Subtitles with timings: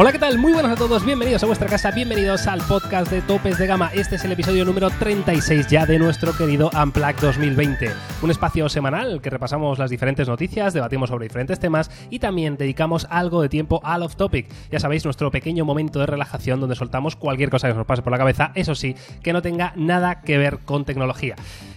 [0.00, 0.38] Hola, ¿qué tal?
[0.38, 3.90] Muy buenas a todos, bienvenidos a vuestra casa, bienvenidos al podcast de Topes de Gama.
[3.92, 7.90] Este es el episodio número 36 ya de nuestro querido Unplug 2020.
[8.22, 13.08] Un espacio semanal que repasamos las diferentes noticias, debatimos sobre diferentes temas y también dedicamos
[13.10, 14.46] algo de tiempo al off topic.
[14.70, 18.12] Ya sabéis, nuestro pequeño momento de relajación donde soltamos cualquier cosa que nos pase por
[18.12, 21.34] la cabeza, eso sí, que no tenga nada que ver con tecnología.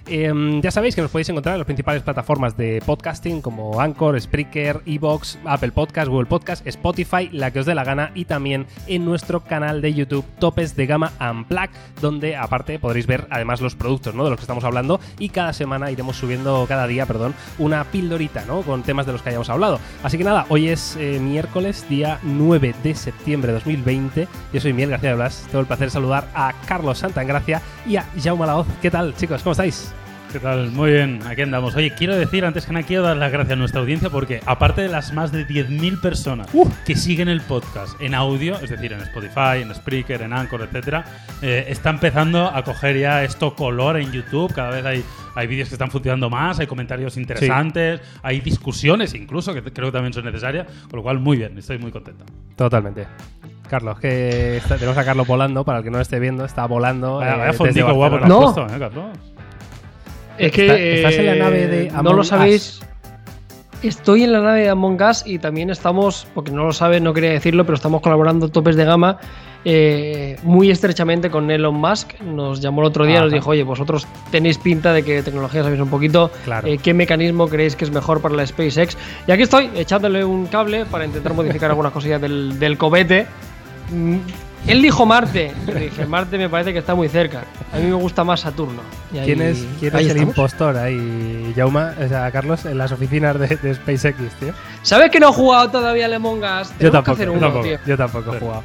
[0.07, 4.19] Em, ya sabéis que nos podéis encontrar en las principales plataformas de podcasting como Anchor,
[4.19, 8.65] Spreaker, Evox, Apple Podcast, Google Podcast, Spotify, la que os dé la gana y también
[8.87, 11.69] en nuestro canal de YouTube Topes de Gama Unplug,
[12.01, 14.23] donde aparte podréis ver además los productos ¿no?
[14.23, 18.45] de los que estamos hablando y cada semana iremos subiendo, cada día, perdón, una pildorita
[18.45, 18.61] ¿no?
[18.61, 19.79] con temas de los que hayamos hablado.
[20.03, 24.27] Así que nada, hoy es eh, miércoles, día 9 de septiembre de 2020.
[24.53, 27.97] Yo soy Miguel García de Blas, tengo el placer de saludar a Carlos Santagracia y
[27.97, 28.67] a Jaume Laoz.
[28.81, 29.43] ¿Qué tal, chicos?
[29.43, 29.90] ¿Cómo estáis?
[30.31, 30.71] ¿Qué tal?
[30.71, 31.75] Muy bien, aquí andamos.
[31.75, 34.81] Oye, quiero decir, antes que nada, quiero dar las gracias a nuestra audiencia porque, aparte
[34.81, 36.47] de las más de 10.000 personas
[36.85, 41.03] que siguen el podcast en audio, es decir, en Spotify, en Spreaker, en Anchor, etcétera,
[41.41, 44.53] eh, está empezando a coger ya esto color en YouTube.
[44.53, 45.03] Cada vez hay,
[45.35, 49.93] hay vídeos que están funcionando más, hay comentarios interesantes, hay discusiones incluso, que creo que
[49.93, 52.23] también son necesarias, con lo cual, muy bien, estoy muy contento.
[52.55, 53.05] Totalmente.
[53.69, 56.65] Carlos, que está- tenemos a Carlos volando, para el que no lo esté viendo, está
[56.67, 57.17] volando.
[57.17, 58.41] Vaya, eh, vaya fondico guapo No.
[58.43, 59.17] puesto, ¿eh, Carlos?
[60.37, 62.27] Es que Está- estás en la eh, nave de no Among lo Us.
[62.27, 62.81] sabéis.
[63.83, 67.13] Estoy en la nave de Among Us y también estamos, porque no lo saben, no
[67.13, 69.17] quería decirlo, pero estamos colaborando topes de gama
[69.65, 72.19] eh, muy estrechamente con Elon Musk.
[72.21, 75.63] Nos llamó el otro día y nos dijo, oye, vosotros tenéis pinta de que tecnología
[75.63, 76.29] sabéis un poquito.
[76.45, 76.67] Claro.
[76.67, 78.95] eh, ¿Qué mecanismo creéis que es mejor para la SpaceX?
[79.27, 83.25] Y aquí estoy, echándole un cable para intentar modificar algunas cosillas del, del cohete.
[84.67, 85.51] Él dijo Marte.
[85.67, 87.43] Yo dije, Marte me parece que está muy cerca.
[87.73, 88.81] A mí me gusta más Saturno.
[89.13, 90.37] Y ahí- ¿Quién es, quién ahí es el estamos.
[90.37, 91.93] impostor ahí, Jauma?
[92.03, 94.53] O sea, Carlos, en las oficinas de, de SpaceX, tío.
[94.83, 96.69] ¿Sabes que no he jugado todavía al Among Us?
[96.69, 97.77] Tenemos que tampoco, hacer yo uno, tampoco, tío.
[97.85, 98.63] yo tampoco he jugado.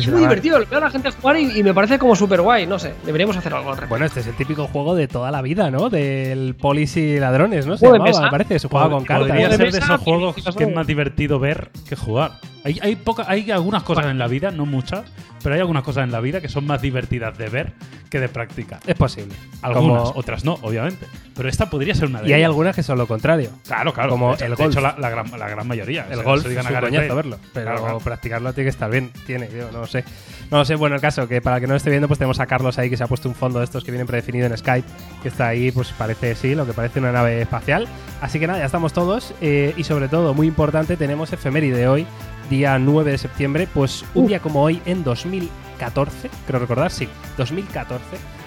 [0.00, 2.66] Es muy divertido, veo a la gente jugar y, y me parece como súper guay,
[2.66, 3.88] no sé, deberíamos hacer algo al respecto.
[3.90, 5.88] Bueno, este es el típico juego de toda la vida, ¿no?
[5.90, 7.76] Del polis y ladrones, ¿no?
[7.76, 8.22] Se Juego de llamaba, mesa.
[8.24, 8.58] me parece.
[8.58, 9.28] Se jugaba con cartas.
[9.28, 12.32] Podría ser de esos juegos que es más divertido ver que jugar.
[12.64, 15.02] Hay, hay, poca- hay algunas cosas en la vida, no muchas,
[15.42, 17.72] pero hay algunas cosas en la vida que son más divertidas de ver
[18.10, 18.80] que de practicar.
[18.86, 19.34] Es posible.
[19.62, 21.06] Algunas, Como- otras no, obviamente.
[21.34, 22.48] Pero esta podría ser una de y hay ellas.
[22.50, 23.50] algunas que son lo contrario.
[23.66, 24.10] Claro, claro.
[24.10, 24.72] como de hecho, el de golf.
[24.74, 26.06] hecho, la, la gran, la gran mayoría.
[26.10, 27.98] El golf es un coñazo verlo, pero Claro, claro.
[28.00, 29.10] practicarlo tiene que estar bien.
[29.26, 30.04] Tiene, yo no lo sé.
[30.50, 32.18] No lo sé, bueno, el caso que para el que no lo esté viendo, pues
[32.18, 34.46] tenemos a Carlos ahí que se ha puesto un fondo de estos que vienen predefinido
[34.46, 34.86] en Skype,
[35.22, 37.88] que está ahí, pues parece, sí, lo que parece una nave espacial.
[38.20, 39.32] Así que nada, ya estamos todos.
[39.40, 42.06] eh, y sobre todo, muy importante, tenemos efeméride hoy,
[42.52, 44.28] día 9 de septiembre, pues un Uh.
[44.28, 48.04] día como hoy, en 2014, creo recordar, sí, 2014.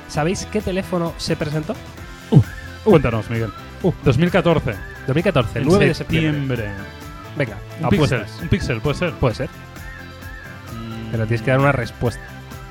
[0.07, 1.75] ¿Sabéis qué teléfono se presentó?
[2.85, 3.51] Cuéntanos, Miguel.
[3.83, 3.91] Uh.
[4.05, 4.75] 2014.
[5.07, 6.69] 2014, en 9 de septiembre.
[7.35, 8.21] Venga, Un apuestas.
[8.21, 8.43] píxel.
[8.43, 9.13] Un píxel, puede ser.
[9.13, 9.49] Puede ser,
[11.11, 12.21] pero tienes que dar una respuesta.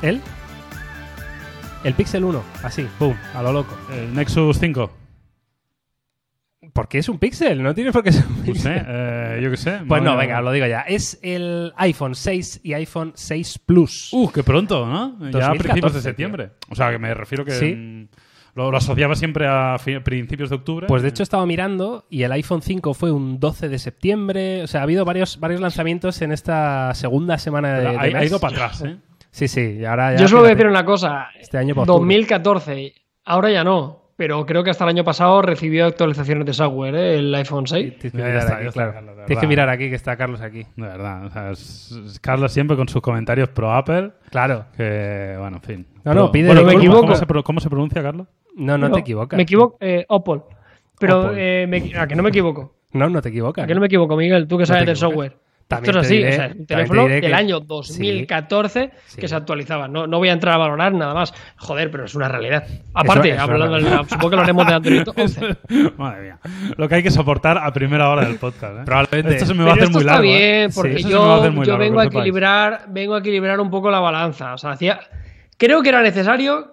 [0.02, 0.20] ¿El?
[1.82, 3.76] El Pixel 1, así, pum, a lo loco.
[3.92, 4.90] El Nexus 5.
[6.74, 7.62] ¿Por qué es un Pixel?
[7.62, 8.74] No tiene por qué ser un Pixel.
[8.74, 9.78] sé, eh, yo qué sé.
[9.88, 10.80] Pues no, venga, lo digo ya.
[10.80, 14.10] Es el iPhone 6 y iPhone 6 Plus.
[14.12, 15.16] Uh, qué pronto, ¿no?
[15.30, 16.02] Ya a 2014, principios de tío.
[16.02, 16.50] septiembre.
[16.68, 17.74] O sea, que me refiero que Sí.
[17.76, 18.08] mm,
[18.56, 20.86] lo, lo asociaba siempre a principios de octubre.
[20.88, 24.64] Pues de hecho he estado mirando y el iPhone 5 fue un 12 de septiembre.
[24.64, 28.30] O sea, ha habido varios, varios lanzamientos en esta segunda semana de, de ha mes.
[28.30, 28.96] ido para atrás, ¿eh?
[29.30, 30.18] Sí, sí, y ahora ya...
[30.20, 31.98] Yo solo voy a decir una cosa, Este año por octubre.
[32.00, 36.94] 2014, ahora ya no, pero creo que hasta el año pasado recibió actualizaciones de software,
[36.94, 37.18] ¿eh?
[37.18, 37.98] el iPhone 6.
[37.98, 38.92] Tienes que mirar está, aquí, claro.
[38.92, 39.48] Carlos, Tienes que verdad.
[39.48, 40.66] mirar aquí que está Carlos aquí.
[40.76, 41.24] De verdad.
[41.26, 44.12] O sea, es- Carlos siempre con sus comentarios pro Apple.
[44.30, 44.66] Claro.
[44.76, 45.86] Que, bueno, en fin.
[46.04, 46.60] No, no, pide bueno.
[46.62, 47.00] ¿cómo- Me equivoco.
[47.02, 48.26] ¿cómo se, pro- cómo se pronuncia, Carlos?
[48.56, 49.36] No, no te equivocas.
[49.36, 50.42] Me equivoco, eh, Opel.
[50.98, 51.38] Pero Opel.
[51.38, 52.74] eh, me- a que no me equivoco.
[52.92, 53.64] No, no te equivocas.
[53.64, 55.36] A que no me equivoco, Miguel, tú que sabes del software.
[55.76, 59.20] También Esto es así, diré- o sea, un teléfono del que- año 2014 Sí.
[59.20, 59.88] que se actualizaba.
[59.88, 61.34] No, no voy a entrar a valorar nada más.
[61.56, 62.64] Joder, pero es una realidad.
[62.94, 65.56] Aparte, hablando del- supongo que lo haremos de Android 11.
[65.98, 66.38] Madre mía.
[66.76, 68.78] Lo que hay que soportar a primera hora del podcast.
[68.78, 68.82] ¿eh?
[68.84, 69.34] Probablemente.
[69.34, 70.28] Esto se me va a hacer muy está largo.
[70.28, 70.36] ¿eh?
[70.36, 72.84] bien, porque eso se me va a hacer yo, muy yo largo, vengo a equilibrar,
[72.88, 74.54] vengo a equilibrar un poco la balanza.
[74.54, 75.00] O sea, hacía,
[75.58, 76.72] creo que era necesario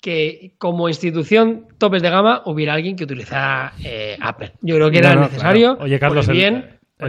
[0.00, 4.52] que como institución topes de gama hubiera alguien que utilizara eh, Apple.
[4.62, 5.84] Yo creo que era No, necesario claro.
[5.84, 6.40] Oye, Carlos, por el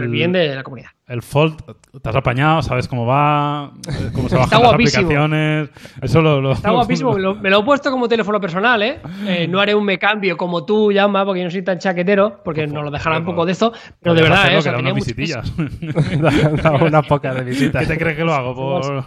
[0.00, 0.90] por el el- bien de la comunidad.
[1.08, 1.56] El Fold,
[2.00, 5.68] te has apañado, sabes cómo va, eh, cómo se bajan las aplicaciones.
[6.00, 9.00] Eso lo, lo- Está guapísimo, me lo, me lo he puesto como teléfono personal, ¿eh?
[9.26, 12.40] Eh, No haré un me cambio como tú, Llama, porque yo no soy tan chaquetero,
[12.44, 14.58] porque nos lo dejará un poco de esto, pero de verdad, hacerlo, ¿eh?
[14.58, 15.52] O sea, tenía unas visitillas.
[16.62, 17.82] Da una poca de visitas.
[17.86, 18.54] ¿Qué te crees que lo hago?
[18.54, 19.04] Por...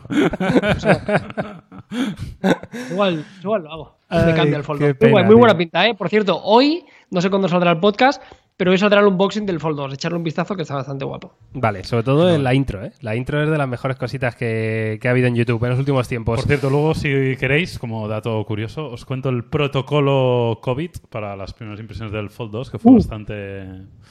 [2.91, 3.97] Igual, igual lo hago.
[4.09, 5.95] Ay, me cambia el qué Muy, buena pinta, ¿eh?
[5.95, 8.21] Por cierto, hoy, no sé cuándo saldrá el podcast,
[8.57, 11.33] pero hoy saldrá el unboxing del Fold 2, echarle un vistazo que está bastante guapo.
[11.53, 12.91] Vale, sobre todo en la intro, ¿eh?
[13.01, 15.79] La intro es de las mejores cositas que, que ha habido en YouTube en los
[15.79, 16.39] últimos tiempos.
[16.39, 21.53] Por cierto, luego, si queréis, como dato curioso, os cuento el protocolo COVID para las
[21.53, 22.95] primeras impresiones del Fold 2, que fue Uh.
[22.95, 23.65] bastante.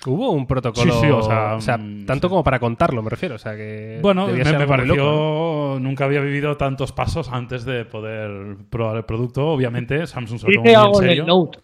[0.07, 1.23] Hubo un protocolo, Sí, sí, o
[1.61, 2.31] sea, mm, tanto sí.
[2.31, 4.95] como para contarlo, me refiero, o sea que Bueno, me, pareció.
[4.95, 5.81] loco, ¿no?
[5.81, 9.47] Nunca había vivido tantos pasos antes de poder probar el producto.
[9.49, 11.23] Obviamente, Samsung se lo tomó muy en serio.
[11.23, 11.59] el Note.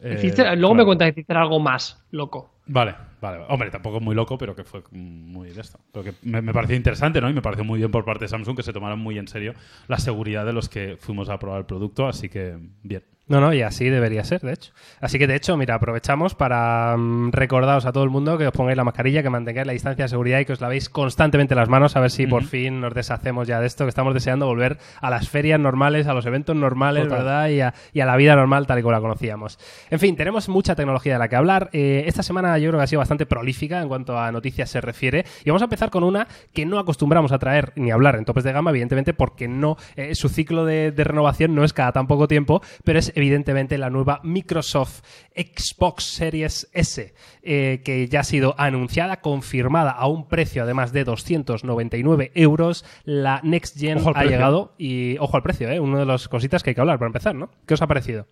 [0.00, 0.74] Eh, luego claro.
[0.74, 2.50] me cuentas que hiciste algo más loco.
[2.66, 3.44] Vale, vale.
[3.48, 5.80] Hombre, tampoco muy loco, pero que fue muy de esto.
[5.92, 7.28] Pero que me, me pareció interesante, ¿no?
[7.30, 9.54] Y me pareció muy bien por parte de Samsung que se tomaron muy en serio
[9.88, 13.02] la seguridad de los que fuimos a probar el producto, así que bien.
[13.28, 14.72] No, no, y así debería ser, de hecho.
[15.00, 18.52] Así que, de hecho, mira, aprovechamos para mm, recordaros a todo el mundo que os
[18.52, 21.68] pongáis la mascarilla, que mantengáis la distancia de seguridad y que os lavéis constantemente las
[21.68, 24.78] manos, a ver si por fin nos deshacemos ya de esto, que estamos deseando volver
[25.02, 27.18] a las ferias normales, a los eventos normales, Total.
[27.18, 27.48] ¿verdad?
[27.48, 29.58] Y a, y a la vida normal tal y como la conocíamos.
[29.90, 31.68] En fin, tenemos mucha tecnología de la que hablar.
[31.74, 34.80] Eh, esta semana yo creo que ha sido bastante prolífica en cuanto a noticias se
[34.80, 35.26] refiere.
[35.44, 38.44] Y vamos a empezar con una que no acostumbramos a traer ni hablar en topes
[38.44, 42.06] de gama, evidentemente, porque no eh, su ciclo de, de renovación no es cada tan
[42.06, 45.02] poco tiempo, pero es evidentemente la nueva Microsoft
[45.34, 51.04] Xbox Series S, eh, que ya ha sido anunciada, confirmada a un precio además de
[51.04, 52.84] 299 euros.
[53.04, 54.30] La Next Gen ha precio.
[54.30, 55.80] llegado y ojo al precio, ¿eh?
[55.80, 57.50] una de las cositas que hay que hablar para empezar, ¿no?
[57.66, 58.26] ¿Qué os ha parecido?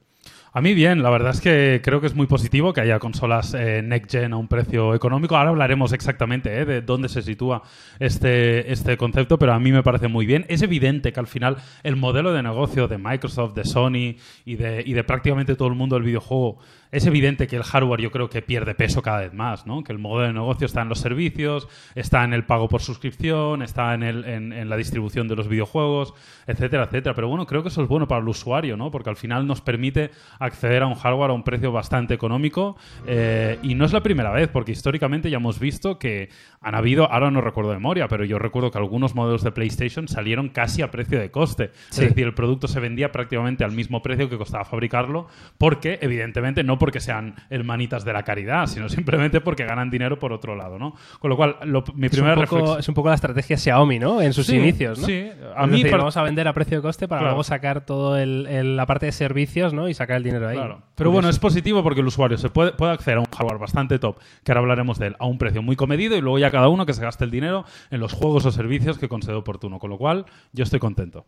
[0.57, 3.53] A mí bien, la verdad es que creo que es muy positivo que haya consolas
[3.53, 5.37] eh, next gen a un precio económico.
[5.37, 7.63] Ahora hablaremos exactamente eh, de dónde se sitúa
[7.99, 10.47] este, este concepto, pero a mí me parece muy bien.
[10.49, 14.17] Es evidente que al final el modelo de negocio de Microsoft, de Sony
[14.47, 16.57] y de, y de prácticamente todo el mundo del videojuego,
[16.93, 19.83] es evidente que el hardware yo creo que pierde peso cada vez más, ¿no?
[19.83, 23.63] Que el modelo de negocio está en los servicios, está en el pago por suscripción,
[23.63, 26.15] está en, el, en, en la distribución de los videojuegos,
[26.47, 27.15] etcétera, etcétera.
[27.15, 28.91] Pero bueno, creo que eso es bueno para el usuario, ¿no?
[28.91, 33.59] Porque al final nos permite acceder a un hardware a un precio bastante económico eh,
[33.63, 36.31] y no es la primera vez, porque históricamente ya hemos visto que
[36.61, 40.09] han habido, ahora no recuerdo de memoria, pero yo recuerdo que algunos modelos de PlayStation
[40.09, 41.71] salieron casi a precio de coste.
[41.91, 42.03] Sí.
[42.03, 45.29] Es decir, el producto se vendía prácticamente al mismo precio que costaba fabricarlo,
[45.59, 50.19] porque evidentemente no porque sean el manitas de la caridad, sino simplemente porque ganan dinero
[50.19, 50.95] por otro lado, ¿no?
[51.19, 52.81] Con lo cual, lo- mi Es primera un, poco, reflexión...
[52.81, 54.21] es un poco la estrategia Xiaomi, ¿no?
[54.23, 55.07] En sus Sí, inicios, ¿no?
[55.07, 55.29] sí.
[55.57, 57.33] A Es mí decir, vamos a vender a precio de coste para Claro.
[57.33, 57.85] luego sacar
[58.19, 59.89] el- la parte de servicios, ¿no?
[59.89, 60.57] Y sacar el dinero ahí.
[60.57, 60.83] Claro.
[60.95, 63.99] Pero bueno, es positivo porque el usuario se puede, puede acceder a un hardware bastante
[63.99, 66.69] top, que ahora hablaremos de él, a un precio muy comedido y luego ya cada
[66.69, 69.79] uno que se gaste el dinero en los juegos o servicios que considere oportuno.
[69.79, 71.27] Con lo cual, yo estoy contento.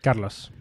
[0.00, 0.52] Carlos.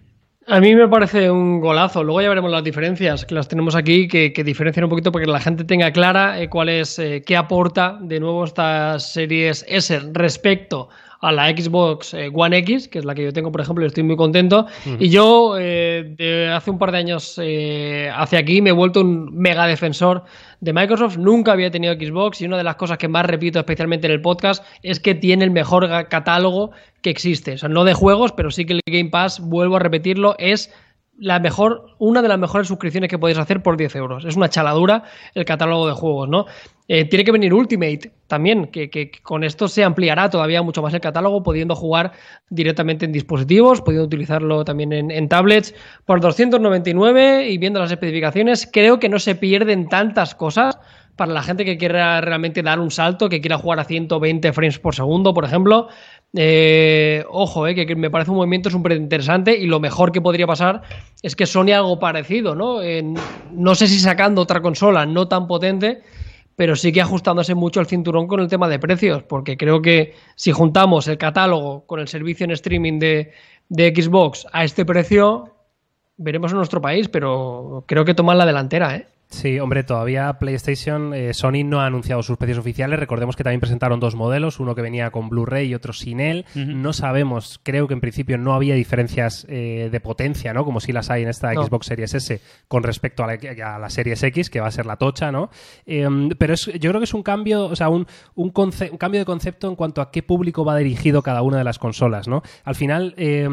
[0.48, 2.04] A mí me parece un golazo.
[2.04, 5.32] Luego ya veremos las diferencias, que las tenemos aquí, que, diferencian un poquito para que
[5.32, 10.00] la gente tenga clara eh, cuál es, eh, qué aporta de nuevo esta Series S
[10.14, 10.90] respecto
[11.22, 13.88] a la Xbox eh, One X, que es la que yo tengo, por ejemplo, y
[13.88, 14.66] estoy muy contento.
[15.00, 19.02] Y yo, eh, de hace un par de años eh, hacia aquí, me he vuelto
[19.02, 20.24] un mega defensor
[20.60, 21.18] de Microsoft.
[21.18, 24.22] Nunca había tenido Xbox y una de las cosas que más repito, especialmente en el
[24.22, 26.72] podcast, es que tiene el mejor catálogo
[27.04, 27.54] que existe.
[27.54, 30.74] O sea, no de juegos, pero sí que el Game Pass, vuelvo a repetirlo, es
[31.22, 34.26] la mejor, una de las mejores suscripciones que podéis hacer por 10 euros.
[34.26, 35.04] Es una chaladura
[35.36, 36.48] el catálogo de juegos, ¿no?
[36.94, 41.00] Eh, tiene que venir Ultimate también, que, con esto se ampliará todavía mucho más el
[41.00, 42.12] catálogo, pudiendo jugar
[42.50, 45.74] directamente en dispositivos, pudiendo utilizarlo también en, tablets
[46.04, 50.78] por 299 y viendo las especificaciones, creo que no se pierden tantas cosas
[51.15, 54.77] para la gente que quiera realmente dar un salto, que quiera jugar a 120 frames
[54.77, 55.88] por segundo, por ejemplo.
[56.36, 60.46] Eh, ojo, eh, que, me parece un movimiento súper interesante y lo mejor que podría
[60.46, 60.82] pasar
[61.24, 62.80] es que Sony algo parecido, ¿no?
[63.54, 66.01] No sé si sacando otra consola no tan potente,
[66.62, 70.13] pero sí que ajustándose mucho el cinturón con el tema de precios, porque creo que
[70.36, 73.32] si juntamos el catálogo con el servicio en streaming de,
[73.70, 75.56] de Xbox a este precio,
[76.18, 79.08] veremos en nuestro país, pero creo que toman la delantera, ¿eh?
[79.32, 83.00] Sí, hombre, todavía PlayStation, eh, Sony no ha anunciado sus precios oficiales.
[83.00, 86.46] Recordemos que también presentaron dos modelos, uno que venía con Blu-ray y otro sin él.
[86.54, 90.66] No sabemos, creo que en principio no había diferencias eh, de potencia, ¿no?
[90.66, 91.64] Como si las hay en esta No.
[91.64, 94.86] Xbox Series S con respecto a la, a la Series X, que va a ser
[94.86, 95.50] la tocha, ¿no?
[95.86, 96.08] Eh,
[96.38, 99.26] pero es, yo creo que es un cambio, o sea, un, un, un cambio de
[99.26, 102.44] concepto en cuanto a qué público va dirigido cada una de las consolas, ¿no?
[102.66, 103.48] Al final, eh,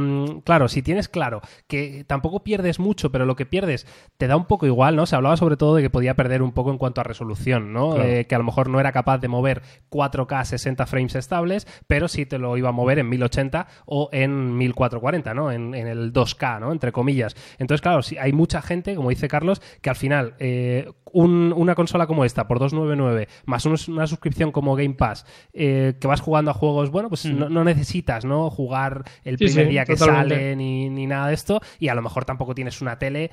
[0.44, 4.46] claro, si tienes claro que tampoco pierdes mucho, pero lo que pierdes te da un
[4.46, 5.06] poco igual, ¿no?
[5.06, 7.94] Se hablaba sobre todo de que podía perder un poco en cuanto a resolución, ¿no?
[7.94, 8.08] Claro.
[8.08, 12.08] Eh, que a lo mejor no era capaz de mover 4K 60 frames estables, pero
[12.08, 15.50] sí te lo iba a mover en 1080 o en 1440, ¿no?
[15.52, 16.72] En, en el 2K, ¿no?
[16.72, 17.36] Entre comillas.
[17.58, 21.74] Entonces, claro, sí, hay mucha gente, como dice Carlos, que al final eh, un- una
[21.74, 26.20] consola como esta por 299 más un- una suscripción como Game Pass eh, que vas
[26.20, 28.50] jugando a juegos, bueno, pues no, no necesitas, ¿no?
[28.50, 30.34] Jugar el Sí, primer sí, día que totalmente.
[30.34, 33.30] sale ni, ni nada de esto y a lo mejor tampoco tienes una tele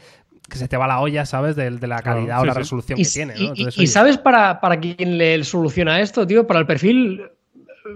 [0.49, 1.55] que se te va la olla, ¿sabes?
[1.55, 2.59] De, de la calidad Claro, o la sí.
[2.59, 3.45] resolución Y, que tiene, y- ¿no?
[3.45, 6.45] y- Entonces, y oye, sabes para, para quién le soluciona esto, tío?
[6.45, 7.21] Para el perfil,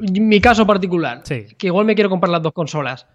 [0.02, 1.46] mi caso particular, Sí.
[1.58, 3.08] que igual me quiero comprar las dos consolas.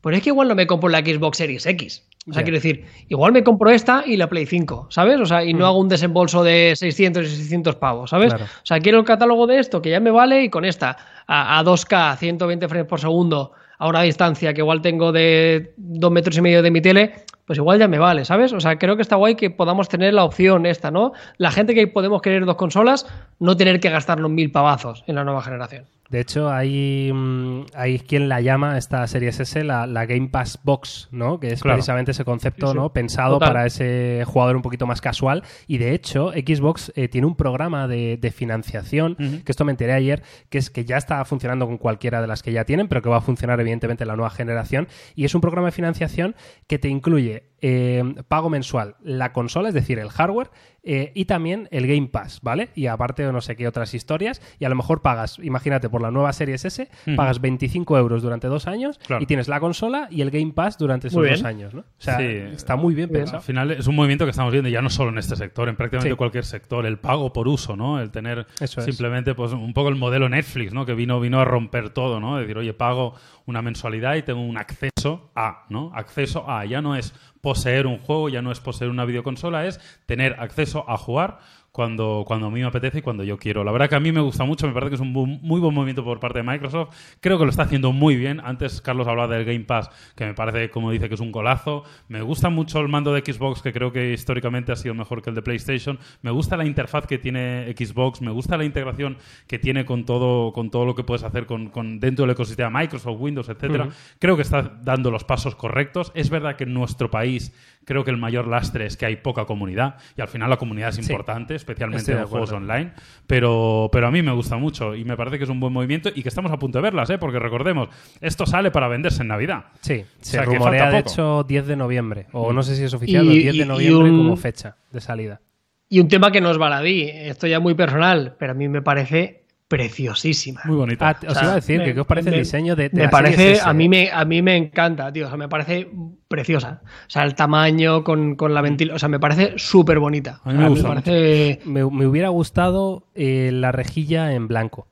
[0.00, 2.06] Pues es que igual no me compro la Xbox Series X.
[2.28, 5.18] O sea, quiero decir, igual me compro esta y la Play 5, ¿sabes?
[5.20, 8.28] O sea, y no hago un desembolso de 600 y 600 pavos, ¿sabes?
[8.34, 8.44] Claro.
[8.44, 11.58] O sea, quiero el catálogo de esto, que ya me vale, y con esta, a,
[11.58, 16.36] a 2K, 120 frames por segundo, a una distancia que igual tengo de 2 metros
[16.36, 17.14] y medio de mi tele,
[17.46, 18.52] pues igual ya me vale, ¿sabes?
[18.52, 21.12] O sea, creo que está guay que podamos tener la opción esta, ¿no?
[21.36, 23.06] La gente que podemos querer dos consolas,
[23.38, 25.84] no tener que gastarnos mil pavazos en la nueva generación.
[26.10, 30.60] De hecho, hay, mm, hay quien la llama esta Series S la, la Game Pass
[30.62, 31.40] Box, ¿no?
[31.40, 31.76] Que es Claro.
[31.76, 32.78] precisamente ese concepto, Sí, sí.
[32.78, 32.92] ¿no?
[32.92, 33.48] Pensado Total.
[33.48, 35.42] para ese jugador un poquito más casual.
[35.66, 39.92] Y de hecho, Xbox eh, tiene un programa de, de financiación, que esto me enteré
[39.92, 43.00] ayer, que es que ya está funcionando con cualquiera de las que ya tienen, pero
[43.02, 44.88] que va a funcionar evidentemente en la nueva generación.
[45.16, 46.36] Y es un programa de financiación
[46.68, 47.53] que te incluye it.
[47.66, 50.50] Eh, pago mensual la consola, es decir, el hardware,
[50.86, 52.68] eh, y también el Game Pass, ¿vale?
[52.74, 56.10] Y aparte no sé qué otras historias, y a lo mejor pagas, imagínate, por la
[56.10, 59.22] nueva Series S, pagas 25 euros durante dos años Claro.
[59.22, 61.80] y tienes la consola y el Game Pass durante esos dos años, ¿no?
[61.80, 62.24] O sea, Sí.
[62.26, 63.38] está muy bien pensado.
[63.38, 65.76] Al final es un movimiento que estamos viendo ya no solo en este sector, en
[65.76, 66.16] prácticamente Sí.
[66.18, 67.98] cualquier sector, el pago por uso, ¿no?
[67.98, 68.84] El tener Eso es.
[68.84, 70.84] simplemente pues un poco el modelo Netflix, ¿no?
[70.84, 72.36] Que vino vino a romper todo, ¿no?
[72.36, 73.14] Decir, oye, pago
[73.46, 75.92] una mensualidad y tengo un acceso a, ¿no?
[75.94, 79.78] Acceso a, ya no es poseer un juego, ya no es poseer una videoconsola, es
[80.06, 81.40] tener acceso a jugar
[81.74, 83.64] cuando, cuando a mí me apetece y cuando yo quiero.
[83.64, 85.74] La verdad que a mí me gusta mucho, me parece que es un muy buen
[85.74, 86.94] movimiento por parte de Microsoft.
[87.18, 88.40] Creo que lo está haciendo muy bien.
[88.44, 91.82] Antes Carlos hablaba del Game Pass, que me parece, como dice, que es un golazo.
[92.06, 95.30] Me gusta mucho el mando de Xbox, que creo que históricamente ha sido mejor que
[95.30, 95.98] el de PlayStation.
[96.22, 99.16] Me gusta la interfaz que tiene Xbox, me gusta la integración
[99.48, 102.70] que tiene con todo, con todo lo que puedes hacer con, con dentro del ecosistema
[102.70, 103.88] Microsoft, Windows, etcétera.
[104.20, 106.12] Creo que está dando los pasos correctos.
[106.14, 107.52] Es verdad que en nuestro país
[107.84, 110.88] creo que el mayor lastre es que hay poca comunidad y al final la comunidad
[110.90, 111.02] es Sí.
[111.02, 112.56] importante, especialmente en juegos acuerdo.
[112.72, 112.92] online,
[113.26, 116.10] pero, pero a mí me gusta mucho y me parece que es un buen movimiento
[116.14, 117.18] y que estamos a punto de verlas, ¿eh?
[117.18, 117.88] porque recordemos,
[118.20, 119.64] esto sale para venderse en Navidad.
[119.80, 122.94] Sí, se sea, que rumorea de hecho 10 de noviembre, o no sé si es
[122.94, 125.40] oficial, Y- o 10 de noviembre un- como fecha de salida.
[125.88, 128.82] Y un tema que no es baladí, esto ya muy personal, pero a mí me
[128.82, 130.60] parece preciosísima.
[130.64, 131.08] Muy bonita.
[131.08, 132.76] Ah, os O sea, iba a decir, me- que ¿qué os parece el me- diseño
[132.76, 135.36] de, de me la parece a mí me a mí me encanta tío o sea
[135.38, 135.88] me parece
[136.28, 140.40] preciosa o sea el tamaño con, con la ventilación o sea me parece súper bonita
[140.44, 144.86] A mí me gusta parece me, me hubiera gustado eh, la rejilla en blanco.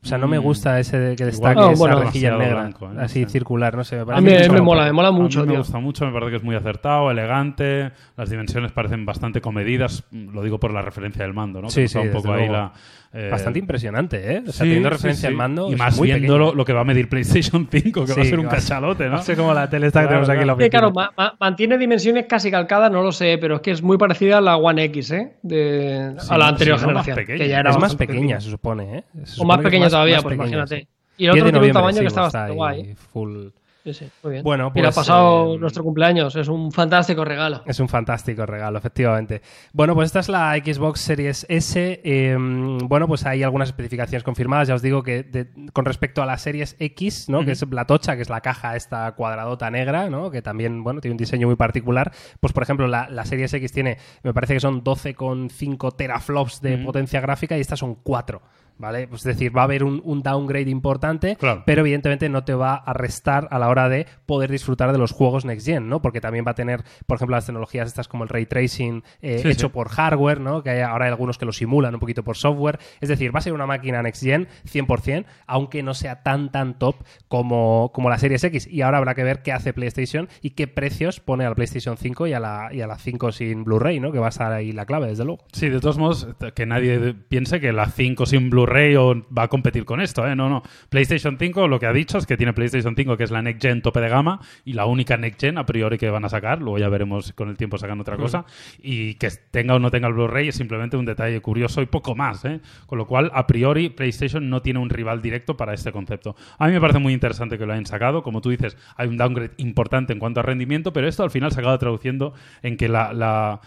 [0.00, 0.42] O sea, no me Mm.
[0.44, 2.00] gusta ese de que destaque Ah, esa bueno.
[2.00, 2.96] rejilla negra, blanco, ¿eh?
[3.00, 3.30] así Sí.
[3.30, 3.96] circular, no sé.
[4.04, 5.58] Me A mí me- me mola, me mola mucho, A mí me tío.
[5.62, 10.42] gusta mucho, me parece que es muy acertado, elegante, las dimensiones parecen bastante comedidas, lo
[10.44, 11.66] digo por la referencia del mando, ¿no?
[11.66, 12.52] Que Sí, da sí, un poco ahí luego.
[12.52, 12.72] la...
[13.12, 14.38] eh, Bastante impresionante, ¿eh?
[14.40, 15.32] O sea, sí, teniendo sí, referencia sí.
[15.32, 15.70] al mando.
[15.72, 18.24] Y más muy viendo lo, lo que va a medir PlayStation 5, que va a
[18.24, 19.16] Sí, ser un cachalote, ¿no?
[19.16, 20.70] No sé cómo la tele que Claro, tenemos aquí en la Sí, oficina.
[20.70, 23.96] claro, ma- ma- mantiene dimensiones casi calcadas, no lo sé, pero es que es muy
[23.98, 25.32] parecida a la One X, ¿eh?
[25.42, 27.16] De, Sí, a la anterior sí, no, más generación.
[27.16, 27.38] pequeña.
[27.44, 29.04] que ya era es más bastante pequeña, se supone, ¿eh?
[29.14, 30.80] Se O supone más que es pequeña todavía, más pues pequeña, imagínate.
[30.82, 30.88] sí.
[31.16, 32.94] Y el 10 otro de tiene un tamaño sí, que está pues bastante guay.
[32.94, 33.46] full.
[33.88, 34.44] Sí, sí, muy bien.
[34.44, 37.62] Bueno, Mira, ha pues, pasado eh, nuestro cumpleaños, es un fantástico regalo.
[37.64, 39.40] Es un fantástico regalo, efectivamente.
[39.72, 42.00] Bueno, pues esta es la Xbox Series S.
[42.04, 42.36] Eh,
[42.84, 44.68] bueno, pues hay algunas especificaciones confirmadas.
[44.68, 47.44] Ya os digo que de- con respecto a la Series X, ¿no?
[47.44, 50.30] Que es la tocha, que es la caja esta cuadradota negra, ¿no?
[50.30, 52.12] Que también, bueno, tiene un diseño muy particular.
[52.40, 56.78] Pues, por ejemplo, la, la Series X tiene, me parece que son 12,5 teraflops de
[56.78, 58.42] potencia gráfica y estas son 4.
[58.78, 59.08] ¿Vale?
[59.08, 61.64] Pues es decir, va a haber un, un downgrade importante, Claro.
[61.66, 65.10] pero evidentemente no te va a restar a la hora de poder disfrutar de los
[65.12, 66.00] juegos Next Gen, ¿no?
[66.00, 69.40] Porque también va a tener, por ejemplo, las tecnologías estas como el ray tracing eh,
[69.42, 69.72] Sí, hecho sí.
[69.72, 70.62] por hardware, ¿no?
[70.62, 72.78] Que hay, ahora hay algunos que lo simulan un poquito por software.
[73.00, 76.78] Es decir, va a ser una máquina Next Gen 100%, aunque no sea tan, tan
[76.78, 78.68] top como, como la Series X.
[78.70, 81.96] Y ahora habrá que ver qué hace PlayStation y qué precios pone a la PlayStation
[81.96, 84.12] 5 y a la, y a la 5 sin Blu-ray, ¿no?
[84.12, 85.42] Que va a estar ahí la clave, desde luego.
[85.52, 89.48] Sí, de todos modos, que nadie piense que la 5 sin Blu-ray o va a
[89.48, 90.36] competir con esto, ¿eh?
[90.36, 90.62] No, no.
[90.88, 93.62] PlayStation 5 lo que ha dicho es que tiene PlayStation 5, que es la Next
[93.62, 96.60] Gen tope de gama, y la única Next Gen a priori que van a sacar,
[96.60, 98.44] luego ya veremos con el tiempo sacan otra cosa,
[98.82, 102.14] y que tenga o no tenga el Blu-ray es simplemente un detalle curioso y poco
[102.14, 102.60] más, ¿eh?
[102.86, 106.36] Con lo cual, a priori, PlayStation no tiene un rival directo para este concepto.
[106.58, 109.16] A mí me parece muy interesante que lo hayan sacado, como tú dices, hay un
[109.16, 112.88] downgrade importante en cuanto a rendimiento, pero esto al final se acaba traduciendo en que
[112.88, 113.60] la- la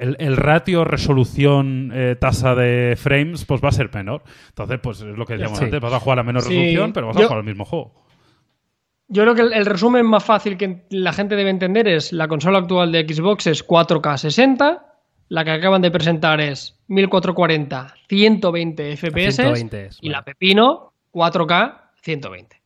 [0.00, 4.22] el, el ratio resolución eh, tasa de frames pues va a ser menor.
[4.48, 5.64] Entonces, pues es lo que decíamos Sí.
[5.64, 6.50] antes, vas a jugar a menor Sí.
[6.50, 7.94] resolución, pero vas a jugar al mismo juego.
[9.10, 12.28] Yo creo que el, el resumen más fácil que la gente debe entender es la
[12.28, 14.84] consola actual de Xbox es 4K 60,
[15.30, 20.16] la que acaban de presentar es 1440 120 FPS 120 es, y vale.
[20.18, 22.56] la Pepino 4K 120.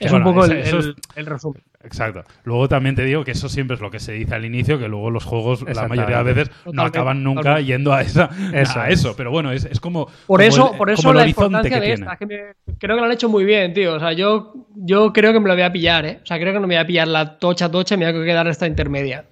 [0.00, 1.62] Es Bueno, un poco esa- el, eso es- el- el resumen.
[1.84, 2.24] Exacto.
[2.44, 4.88] Luego también te digo que eso siempre es lo que se dice al inicio, que
[4.88, 7.66] luego los juegos la mayoría de veces no acaban nunca totalmente.
[7.66, 9.00] yendo a, esa, Eso a es.
[9.00, 9.14] eso.
[9.16, 11.46] Pero bueno, es, es como, Por como eso, el- por eso como el la horizonte
[11.46, 12.02] importancia que de tiene.
[12.02, 12.16] esta.
[12.16, 13.94] que me- creo que lo han hecho muy bien, tío.
[13.94, 16.18] O sea, yo, yo creo que me lo voy a pillar, ¿eh?
[16.22, 18.22] O sea, creo que no me voy a pillar la tocha tocha y me voy
[18.22, 19.24] a quedar esta intermedia.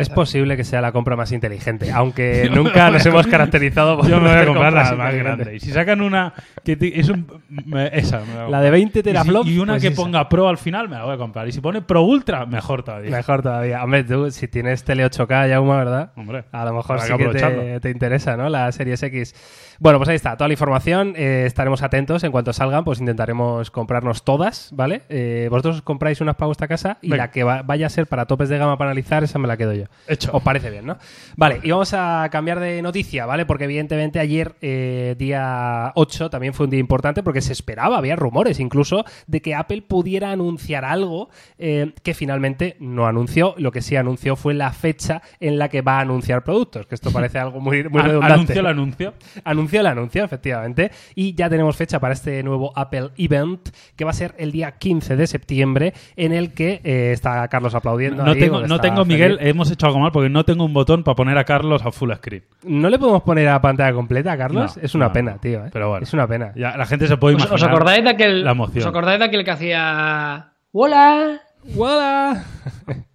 [0.00, 4.20] Es posible que sea la compra más inteligente, aunque nunca nos hemos caracterizado por Yo
[4.20, 5.54] me voy a comprar la más grande.
[5.54, 6.32] Y si sacan una
[6.64, 9.48] que es un, me- esa, me la de 20 Y si- teraflops.
[9.48, 10.02] Y, una pues que esa.
[10.02, 11.46] ponga Pro al final me la voy a comprar.
[11.46, 13.10] Y si pone Pro Ultra, mejor todavía.
[13.10, 13.84] Mejor todavía.
[13.84, 16.10] Hombre, tú, si tienes tele 8K, Yauma, ¿verdad?
[16.16, 18.48] Hombre, A lo mejor sí que te, te interesa, ¿no?
[18.48, 19.34] La Series X.
[19.80, 21.12] Bueno, pues ahí está, toda la información.
[21.16, 22.24] eh, estaremos atentos.
[22.24, 25.02] En cuanto salgan, pues intentaremos comprarnos todas, ¿vale?
[25.08, 27.24] Eh, vosotros os compráis unas para vuestra casa y Venga.
[27.26, 29.56] la que va- vaya a ser para topes de gama para analizar, esa me la
[29.58, 29.84] quedo yo.
[30.06, 30.30] Hecho.
[30.32, 30.96] Os parece bien, ¿no?
[31.36, 33.44] Vale, y vamos a cambiar de noticia, ¿vale?
[33.44, 38.16] Porque evidentemente ayer, eh, día 8, también fue un día importante porque se esperaba, había
[38.16, 43.54] rumores incluso, de que Apple pudiera anunciar algo eh, que finalmente no anunció.
[43.58, 46.94] Lo que sí anunció fue la fecha en la que va a anunciar productos, que
[46.94, 48.34] esto parece algo muy, muy An- redundante.
[48.34, 49.14] Anuncio el anuncio.
[49.44, 50.90] Anunció el anuncio, efectivamente.
[51.14, 54.72] Y ya tenemos fecha para este nuevo Apple Event, que va a ser el día
[54.72, 58.24] 15 de septiembre, en el que eh, está Carlos aplaudiendo.
[58.24, 59.38] No ahí, tengo, no tengo Miguel.
[59.50, 62.12] Hemos hecho algo mal porque no tengo un botón para poner a Carlos a full
[62.14, 62.44] screen.
[62.64, 64.76] ¿No le podemos poner a pantalla completa, Carlos?
[64.76, 65.38] No, es una no, pena, no.
[65.40, 65.64] tío.
[65.66, 65.70] ¿eh?
[65.72, 66.02] Pero bueno.
[66.04, 66.52] Es una pena.
[66.56, 67.56] Ya, la gente se puede ¿Os, imaginar.
[67.56, 68.44] os acordáis de aquel.
[68.44, 68.82] la emoción.
[68.82, 70.52] ¿Os acordáis de aquel que hacía.
[70.72, 71.40] ¡Hola!
[71.76, 72.44] ¡Hola!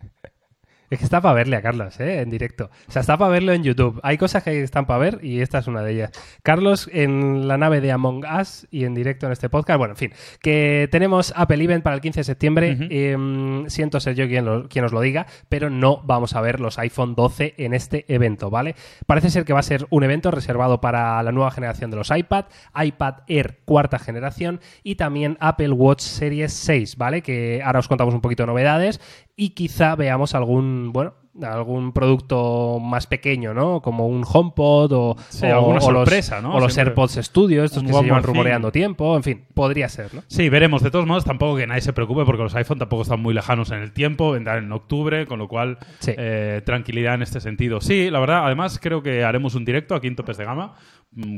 [0.94, 2.22] Es que está para verle a Carlos, ¿eh?
[2.22, 2.70] En directo.
[2.88, 4.00] O sea, está para verlo en YouTube.
[4.04, 6.12] Hay cosas que están para ver y esta es una de ellas.
[6.44, 9.80] Carlos en la nave de Among Us y en directo en este podcast.
[9.80, 12.78] Bueno, en fin, que tenemos Apple Event para el 15 de septiembre.
[12.92, 16.60] Eh, siento ser yo quien, lo- quien os lo diga, pero no vamos a ver
[16.60, 18.76] los iPhone 12 en este evento, ¿vale?
[19.08, 22.12] Parece ser que va a ser un evento reservado para la nueva generación de los
[22.16, 22.46] iPad,
[22.80, 27.24] iPad Air cuarta generación y también Apple Watch Series 6, ¿vale?
[27.24, 29.02] Que ahora os contamos un poquito de novedades
[29.36, 33.82] y quizá veamos algún, bueno, algún producto más pequeño, ¿no?
[33.82, 36.54] Como un HomePod o, Sí, o- alguna o los- ¿no?
[36.56, 36.92] O los Siempre.
[36.92, 38.28] AirPods Studio, estos Un que se llevan thing.
[38.28, 40.22] rumoreando tiempo, en fin, podría ser, ¿no?
[40.28, 40.84] Sí, veremos.
[40.84, 43.72] De todos modos, tampoco que nadie se preocupe porque los iPhone tampoco están muy lejanos
[43.72, 46.12] en el tiempo, vendrán en octubre, con lo cual Sí.
[46.16, 47.82] eh, tranquilidad en este sentido.
[47.82, 50.76] Sí, la verdad, además creo que haremos un directo aquí en Topes de Gama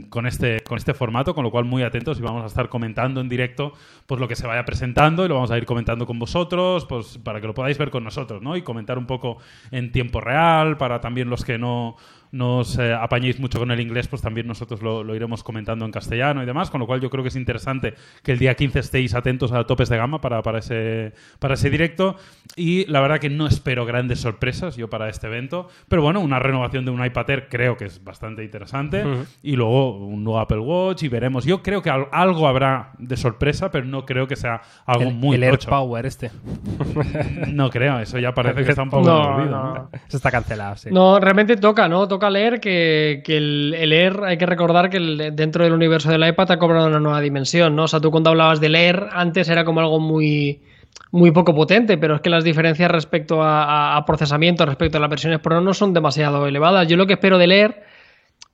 [0.09, 3.19] con este, con este formato, con lo cual muy atentos y vamos a estar comentando
[3.19, 3.73] en directo
[4.05, 7.17] pues lo que se vaya presentando y lo vamos a ir comentando con vosotros, pues
[7.17, 8.55] para que lo podáis ver con nosotros, ¿no?
[8.55, 9.37] Y comentar un poco
[9.71, 11.97] en tiempo real, para también los que no
[12.35, 15.85] no os eh, apañéis mucho con el inglés, pues también nosotros lo, lo iremos comentando
[15.85, 17.93] en castellano y demás, con lo cual yo creo que es interesante
[18.23, 21.69] que el día 15 estéis atentos a topes de gama para, para, ese, para ese
[21.69, 22.17] directo.
[22.57, 26.39] Y la verdad que no espero grandes sorpresas yo para este evento, pero bueno, una
[26.39, 29.05] renovación de un iPad Air creo que es bastante interesante.
[29.05, 29.25] Ujú.
[29.41, 31.45] Y luego un nuevo Apple Watch y veremos.
[31.45, 35.15] Yo creo que al- algo habrá de sorpresa, pero no creo que sea algo El,
[35.15, 35.69] muy el Air tocho.
[35.69, 36.31] Power este.
[37.47, 39.73] No creo, eso ya parece que está un poco olvido, no.
[39.75, 39.89] ¿no?
[40.07, 40.89] Eso está cancelado, sí.
[40.91, 42.07] No, realmente toca, ¿no?
[42.07, 44.99] Toca leer que, el, el Air, hay que recordar que
[45.33, 47.83] dentro del universo del iPad ha cobrado una nueva dimensión, ¿no?
[47.83, 50.61] O sea, tú cuando hablabas del Air, antes era como algo muy,
[51.11, 55.39] muy poco potente, pero es que las diferencias respecto a, procesamiento, respecto a las versiones
[55.39, 56.87] Pro, no son demasiado elevadas.
[56.87, 57.83] Yo lo que espero del Air,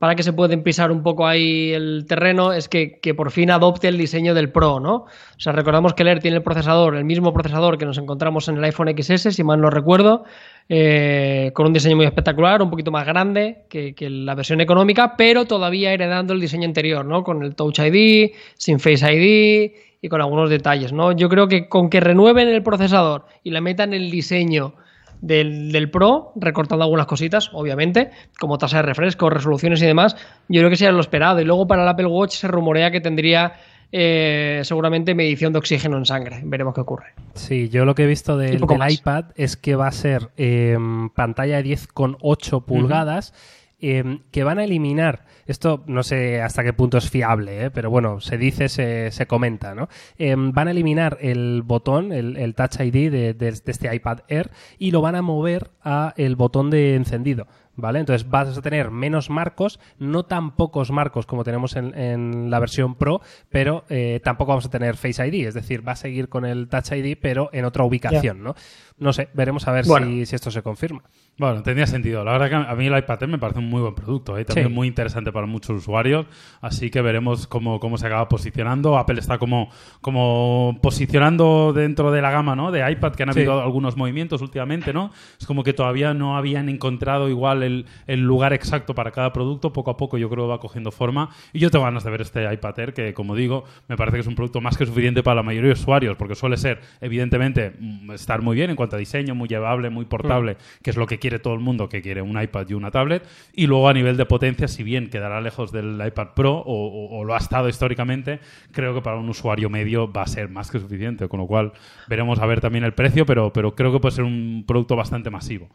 [0.02, 3.52] para que se pueden pisar un poco ahí el terreno, es que, que por fin
[3.52, 4.96] adopte el diseño del Pro, ¿no?
[4.96, 8.48] O sea, recordamos que el Air tiene el procesador, el mismo procesador que nos encontramos
[8.48, 10.24] en el iPhone XS, si mal no recuerdo,
[10.70, 15.15] eh, con un diseño muy espectacular, un poquito más grande que, que la versión económica,
[15.15, 17.24] pero todavía heredando el diseño anterior, ¿no?
[17.24, 21.12] Con el Touch ID, sin Face ID y con algunos detalles, ¿no?
[21.12, 24.74] Yo creo que con que renueven el procesador y le metan el diseño
[25.21, 30.15] del, del Pro, recortando algunas cositas, obviamente, como tasa de refresco, resoluciones y demás,
[30.49, 31.39] yo creo que sería lo esperado.
[31.39, 33.53] Y luego para el Apple Watch se rumorea que tendría
[33.91, 36.41] eh, seguramente medición de oxígeno en sangre.
[36.43, 37.13] Veremos qué ocurre.
[37.34, 40.77] Sí, yo lo que he visto del, iPad es que va a ser eh,
[41.13, 43.34] pantalla de 10,8 pulgadas.
[43.82, 47.89] Eh, que van a eliminar, esto no sé hasta qué punto es fiable, eh, pero
[47.89, 49.89] bueno, se dice, se, se comenta, ¿no?
[50.17, 54.20] Eh, van a eliminar el botón, el, el Touch ID de, de- de este iPad
[54.28, 57.48] Air y lo van a mover a el botón de encendido.
[57.74, 58.00] ¿Vale?
[58.00, 62.60] Entonces vas a tener menos marcos, no tan pocos marcos como tenemos en, en la
[62.60, 66.28] versión Pro, pero eh, tampoco vamos a tener Face ID, es decir, va a seguir
[66.28, 68.56] con el Touch ID, pero en otra ubicación, ¿no?
[69.01, 70.05] No sé, veremos a ver Bueno.
[70.07, 71.01] si, si esto se confirma.
[71.37, 72.23] Bueno, tendría sentido.
[72.23, 74.45] La verdad que a mí el iPad Air me parece un muy buen producto, ¿eh?
[74.45, 74.73] también Sí.
[74.73, 76.27] muy interesante para muchos usuarios,
[76.61, 78.97] así que veremos cómo, cómo se acaba posicionando.
[78.97, 79.69] Apple está como,
[80.01, 82.71] como posicionando dentro de la gama ¿no?
[82.71, 83.39] de iPad, que han Sí.
[83.39, 85.11] habido algunos movimientos últimamente, ¿no?
[85.39, 89.33] Es como que todavía no habían encontrado igual igual el, el lugar exacto para cada
[89.33, 91.29] producto, poco a poco yo creo que va cogiendo forma.
[91.53, 94.21] Y yo tengo ganas de ver este iPad Air, que como digo, me parece que
[94.21, 97.73] es un producto más que suficiente para la mayoría de usuarios, porque suele ser, evidentemente,
[97.79, 101.08] mm, estar muy bien en cuanto a diseño, muy llevable, muy portable, que es lo
[101.08, 103.23] que quiere todo el mundo, que quiere un iPad y una tablet.
[103.54, 107.19] Y luego a nivel de potencia, si bien quedará lejos del iPad Pro o, o-
[107.19, 108.39] o lo ha estado históricamente,
[108.71, 111.71] creo que para un usuario medio va a ser más que suficiente, con lo cual
[112.08, 115.30] veremos a ver también el precio, pero, pero creo que puede ser un producto bastante
[115.30, 115.69] masivo.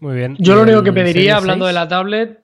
[0.00, 0.36] Muy bien.
[0.38, 1.68] Yo lo ¿Y único que pediría, hablando 6?
[1.68, 2.40] de la tablet.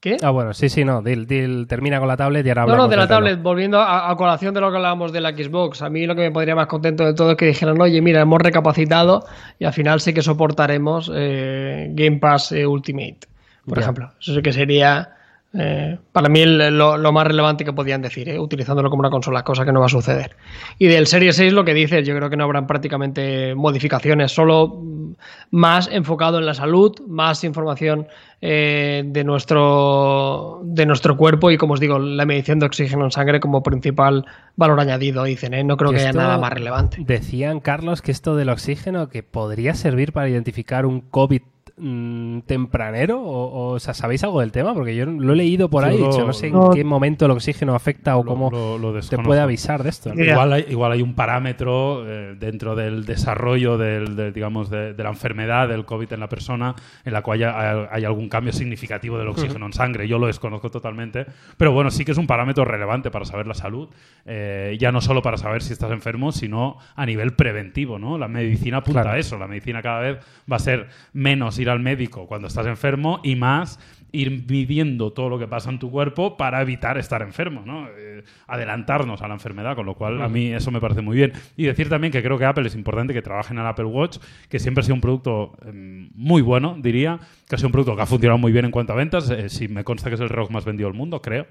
[0.00, 0.16] ¿Qué?
[0.22, 1.02] Ah, bueno, sí, sí, no.
[1.02, 3.78] Dil, Dil, termina con la tablet y ahora No, no, hablamos de la tablet, volviendo
[3.80, 6.30] a, a colación de lo que hablábamos de la Xbox, a mí lo que me
[6.30, 9.26] pondría más contento de todo es que dijeran, oye, mira, hemos recapacitado
[9.58, 13.18] y al final sí que soportaremos eh, Game Pass eh, Ultimate,
[13.66, 14.10] por ejemplo.
[14.18, 15.16] Eso sí que sería
[15.52, 19.10] eh, para mí el- lo, lo más relevante que podían decir, eh, utilizándolo como una
[19.10, 20.36] consola, cosa que no va a suceder.
[20.78, 24.68] Y del Series 6 lo que dices, yo creo que no habrán prácticamente modificaciones, solo
[24.68, 25.12] mm,
[25.50, 28.06] más enfocado en la salud, más información
[28.42, 33.10] eh, de nuestro de nuestro cuerpo y como os digo, la medición de oxígeno en
[33.10, 34.24] sangre como principal
[34.56, 35.64] valor añadido, dicen, ¿eh?
[35.64, 36.98] no creo Que haya nada más relevante.
[37.04, 41.42] Decían, Carlos, que esto del oxígeno que podría servir para identificar un COVID
[41.80, 44.74] mm, tempranero o, o, sea, ¿sabéis algo del tema?
[44.74, 47.24] Porque yo lo he leído por Yo ahí, lo- dicho, no sé en qué momento
[47.24, 50.12] el oxígeno afecta o Lo- cómo lo- lo te puede avisar de esto.
[50.14, 55.02] Igual hay, igual hay un parámetro eh, dentro del desarrollo del, del, digamos, de, de
[55.02, 59.16] la enfermedad del COVID en la persona en la cual haya- hay, algún cambio significativo
[59.18, 60.06] del oxígeno en sangre.
[60.06, 61.26] Yo lo desconozco totalmente.
[61.56, 63.88] Pero bueno, sí que es un parámetro relevante para saber la salud.
[64.26, 67.98] eh, ya no solo para saber si estás enfermo, sino a nivel preventivo.
[67.98, 68.18] ¿no?
[68.18, 69.16] La medicina apunta Claro.
[69.16, 69.38] a eso.
[69.38, 70.18] La medicina cada vez
[70.50, 73.78] va a ser menos ir al médico cuando estás enfermo y más
[74.12, 77.86] ir midiendo todo lo que pasa en tu cuerpo para evitar estar enfermo, ¿no?
[77.96, 81.32] Eh, adelantarnos a la enfermedad, con lo cual a mí eso me parece muy bien.
[81.56, 84.18] Y decir también que creo que Apple es importante que trabajen en el Apple Watch,
[84.48, 87.94] que siempre ha sido un producto em, muy bueno, diría, que ha sido un producto
[87.94, 90.20] que ha funcionado muy bien en cuanto a ventas, eh, si me consta que es
[90.20, 91.46] el reloj más vendido del mundo, creo.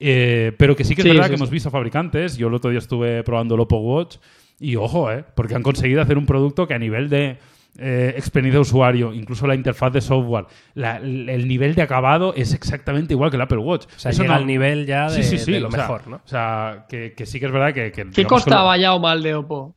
[0.00, 1.40] Eh, pero que sí que es Sí, verdad sí, que sí.
[1.42, 4.16] hemos visto fabricantes, yo el otro día estuve probando el Oppo Watch
[4.58, 5.24] y ojo, ¿eh?
[5.34, 7.38] porque han conseguido hacer un producto que a nivel de
[7.80, 12.52] eh, experiencia de usuario, incluso la interfaz de software, la- el nivel de acabado es
[12.54, 13.86] exactamente igual que el Apple Watch.
[13.86, 15.70] O sea, Eso llega no- al nivel ya de, Sí, sí, sí, de lo o
[15.70, 16.16] sea, mejor, ¿no?
[16.16, 17.90] O sea, que, que sí que es verdad que...
[17.90, 19.74] que ¿Qué digamos que lo- costaba ya o mal de Oppo?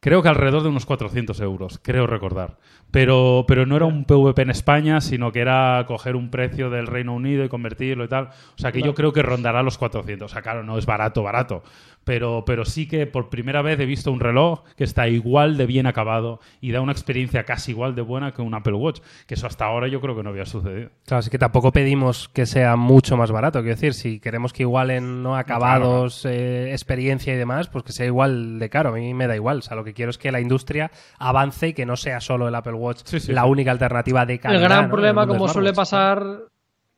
[0.00, 2.56] Creo que alrededor de unos 400 euros, creo recordar.
[2.90, 6.86] Pero, pero no era un PVP en España, sino que era coger un precio del
[6.86, 8.28] Reino Unido y convertirlo y tal.
[8.56, 10.30] O sea que yo creo que rondará los 400.
[10.30, 11.62] O sea, claro, no es barato, barato.
[12.04, 15.66] Pero, pero sí que por primera vez he visto un reloj que está igual de
[15.66, 19.00] bien acabado y da una experiencia casi igual de buena que un Apple Watch.
[19.26, 20.88] Que eso hasta ahora yo creo que no había sucedido.
[21.04, 23.60] Claro, así que tampoco pedimos que sea mucho más barato.
[23.60, 25.36] Quiero decir, si queremos que igualen ¿no?
[25.36, 28.88] acabados, eh, experiencia y demás, pues que sea igual de caro.
[28.88, 29.58] A mí me da igual.
[29.58, 32.48] O sea, lo que quiero es que la industria avance y que no sea solo
[32.48, 34.62] el Apple Watch Sí, sí, la única alternativa de calidad.
[34.62, 34.90] El gran ¿no?
[34.90, 36.22] problema, el como suele pasar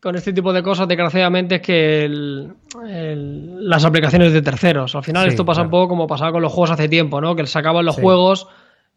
[0.00, 2.52] con este tipo de cosas, desgraciadamente, es que el-
[2.88, 4.94] el- las aplicaciones de terceros.
[4.94, 7.34] Al final, Sí, esto pasa un poco como pasaba con los juegos hace tiempo, ¿no?
[7.36, 8.46] Que sacaban los juegos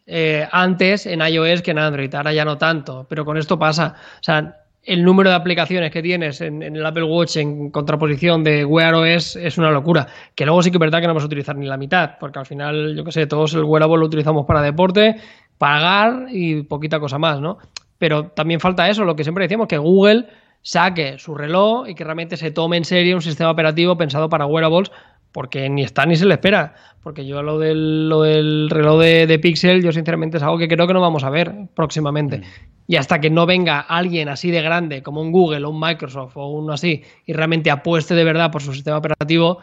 [0.05, 2.13] eh, antes en iOS que en Android.
[2.13, 3.05] Ahora ya no tanto.
[3.09, 3.95] Pero con esto pasa.
[4.19, 8.43] O sea, el número de aplicaciones que tienes en, en el Apple Watch en contraposición
[8.43, 10.07] de Wear OS es una locura.
[10.35, 12.37] Que luego sí que es verdad que no vas a utilizar ni la mitad, porque
[12.39, 15.15] al final, yo qué sé, todos el wearable lo utilizamos para deporte,
[15.63, 17.57] pagar y poquita cosa más, ¿no?
[17.97, 20.27] Pero también falta eso, lo que siempre decíamos, que Google
[20.61, 24.45] saque su reloj y que realmente se tome en serio un sistema operativo pensado para
[24.45, 24.91] wearables,
[25.31, 26.73] porque ni está ni se le espera.
[27.01, 30.67] Porque yo lo del, lo del reloj de, de Pixel, yo sinceramente es algo que
[30.67, 32.41] creo que no vamos a ver próximamente.
[32.85, 36.35] Y hasta que no venga alguien así de grande como un Google o un Microsoft
[36.35, 39.59] o uno así y realmente apueste de verdad por su sistema operativo,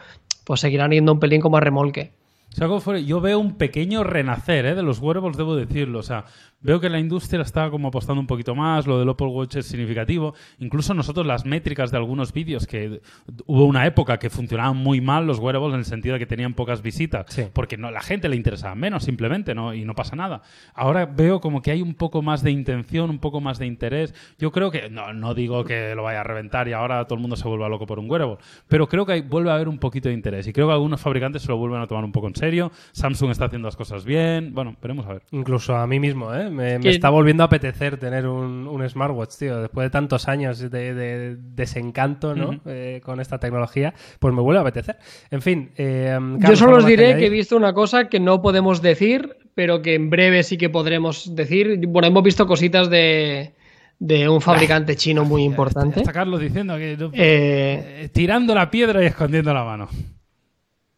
[0.47, 2.15] pues seguirán yendo un pelín como a remolque.
[2.53, 4.75] Sea, como fuera, yo veo un pequeño renacer ¿eh?
[4.75, 6.01] de los wearables, debo decirlo.
[6.01, 6.25] O sea,
[6.61, 9.67] veo que la industria está como apostando un poquito más, lo del Apple Watch es
[9.67, 10.35] significativo.
[10.59, 13.01] Incluso nosotros las métricas de algunos vídeos, que
[13.47, 16.55] hubo una época que funcionaban muy mal los wearables en el sentido de que tenían
[16.55, 17.45] pocas visitas, Sí.
[17.53, 19.73] porque no, la gente le interesaba menos simplemente ¿no?
[19.73, 20.43] y no pasa nada.
[20.75, 24.13] Ahora veo como que hay un poco más de intención, un poco más de interés.
[24.39, 27.21] Yo creo que, no, no digo que lo vaya a reventar y ahora todo el
[27.21, 29.79] mundo se vuelva loco por un wearable, pero creo que hay- vuelve a haber un
[29.79, 32.27] poquito de interés y creo que algunos fabricantes se lo vuelven a tomar un poco
[32.27, 32.73] en serio.
[32.93, 34.53] Samsung está haciendo las cosas bien.
[34.53, 35.23] Bueno, veremos a ver.
[35.31, 36.51] Incluso a mí mismo, ¿eh?
[36.51, 39.61] Me, está volviendo a apetecer tener un, un smartwatch, tío.
[39.61, 42.61] Después de tantos años de, de desencanto, ¿no?
[42.67, 44.97] Eh, con esta tecnología, pues me vuelve a apetecer.
[45.31, 48.19] En fin, eh, Yo Carlos, solo ¿algo os diré que he visto una cosa que
[48.19, 51.87] no podemos decir, pero que en breve sí que podremos decir.
[51.87, 53.55] Bueno, hemos visto cositas de,
[53.99, 56.01] de un fabricante chino muy importante.
[56.01, 59.89] Está Carlos diciendo que eh, tirando la piedra y escondiendo la mano.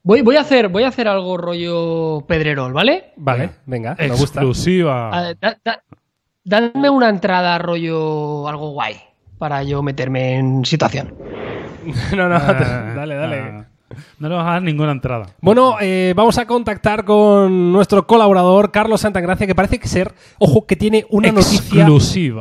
[0.02, 3.12] Voy, voy, a hacer, voy a hacer algo rollo Pedrerol, ¿vale?
[3.16, 4.40] Vale, venga, me gusta.
[4.40, 5.10] Exclusiva.
[5.12, 5.82] Ah, da- da-
[6.44, 8.96] Dadme una entrada rollo algo guay
[9.38, 11.14] para yo meterme en situación.
[12.16, 13.38] no, no, Ah, dale, dale.
[13.40, 13.66] ah,
[14.18, 15.26] no le vas a dar ninguna entrada.
[15.40, 20.66] Bueno, eh, vamos a contactar con nuestro colaborador Carlos Santagracia, que parece que ser, ojo,
[20.66, 21.86] que tiene una noticia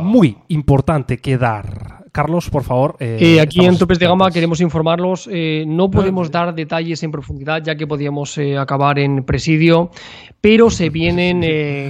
[0.02, 2.01] muy importante que dar.
[2.12, 2.98] Carlos, por favor.
[3.00, 5.30] eh, Eh, aquí en Topes de Gama queremos informarlos.
[5.32, 9.92] eh, no podemos dar detalles en profundidad ya que podíamos acabar en presidio,
[10.42, 11.42] pero se vienen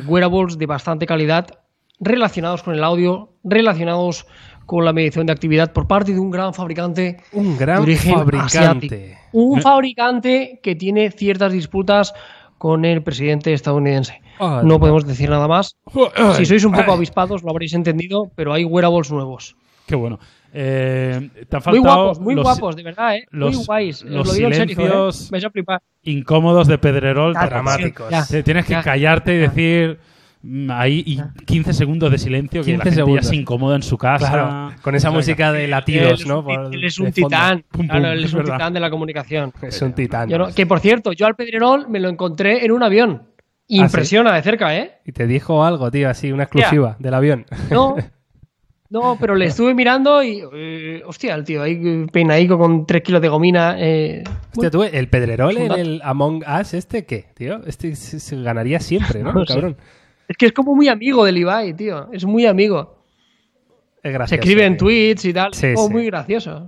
[0.08, 1.48] wearables de bastante calidad
[2.00, 4.26] relacionados con el audio, relacionados
[4.66, 8.14] con la medición de actividad por parte de un gran fabricante Un gran de origen
[8.14, 8.58] fabricante.
[8.58, 8.96] asiático.
[9.34, 12.14] Un fabricante que tiene ciertas disputas
[12.58, 14.22] con el presidente estadounidense.
[14.40, 15.76] No podemos decir nada más.
[16.38, 19.56] Si sois un poco avispados lo habréis entendido, pero hay wearables nuevos.
[19.92, 20.20] Qué bueno.
[20.54, 23.26] Eh, te han Muy faltado guapos, muy los guapos, de verdad, ¿eh?
[23.32, 24.04] los- muy guays.
[24.04, 25.46] Os los lo serio, silencios- ¿eh?
[25.46, 25.82] A flipar.
[26.04, 27.34] incómodos de Pedrerol.
[27.34, 28.10] Dramáticos.
[28.10, 28.82] ya, Te tienes que ya.
[28.84, 30.00] callarte y decir
[30.44, 33.26] mm, ahí y 15 segundos de silencio que 15 la gente segundos.
[33.26, 34.30] ya se incomoda en su casa.
[34.32, 36.44] Claro, con esa música de latidos, ¿no?
[36.44, 37.64] Por- él es un titán.
[37.70, 38.56] Pum, Claro, él es es un verdad.
[38.56, 39.54] titán de la comunicación.
[39.62, 40.30] Es un titán.
[40.30, 43.24] Yo no- que por cierto, yo al Pedrerol me lo encontré en un avión.
[43.68, 45.00] Impresiona de cerca, ¿eh?
[45.06, 47.46] Y te dijo algo, tío, así, una exclusiva del avión.
[47.70, 47.96] No.
[48.92, 50.44] No, pero le estuve mirando y.
[50.54, 53.76] eh, hostia, el tío ahí peinadico con 3 kilos de gomina.
[53.80, 54.24] eh,
[54.54, 57.62] Hostia, tú, el Pedrerol en el Among Us, ¿este qué, tío?
[57.66, 59.32] Este se, se ganaría siempre, ¿no?
[59.34, 59.54] No sé.
[59.54, 59.78] Cabrón.
[60.28, 62.10] Es que es como muy amigo del Ibai, tío.
[62.12, 62.98] Es muy amigo.
[64.04, 64.42] Es Se gracioso.
[64.42, 65.54] escribe en tweets y tal.
[65.54, 65.94] Sí, es como sí.
[65.94, 66.68] muy gracioso.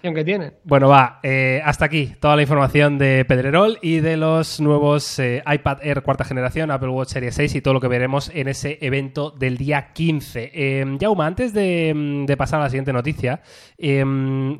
[0.00, 0.54] Que tienen.
[0.64, 5.42] Bueno, va, eh, hasta aquí toda la información de Pedrerol y de los nuevos eh,
[5.46, 8.78] iPad Air cuarta generación, Apple Watch Series 6 y todo lo que veremos en ese
[8.80, 10.50] evento del día 15.
[10.52, 13.40] Eh, Jauma, antes de, mm, de pasar a la siguiente noticia,
[13.76, 14.04] eh,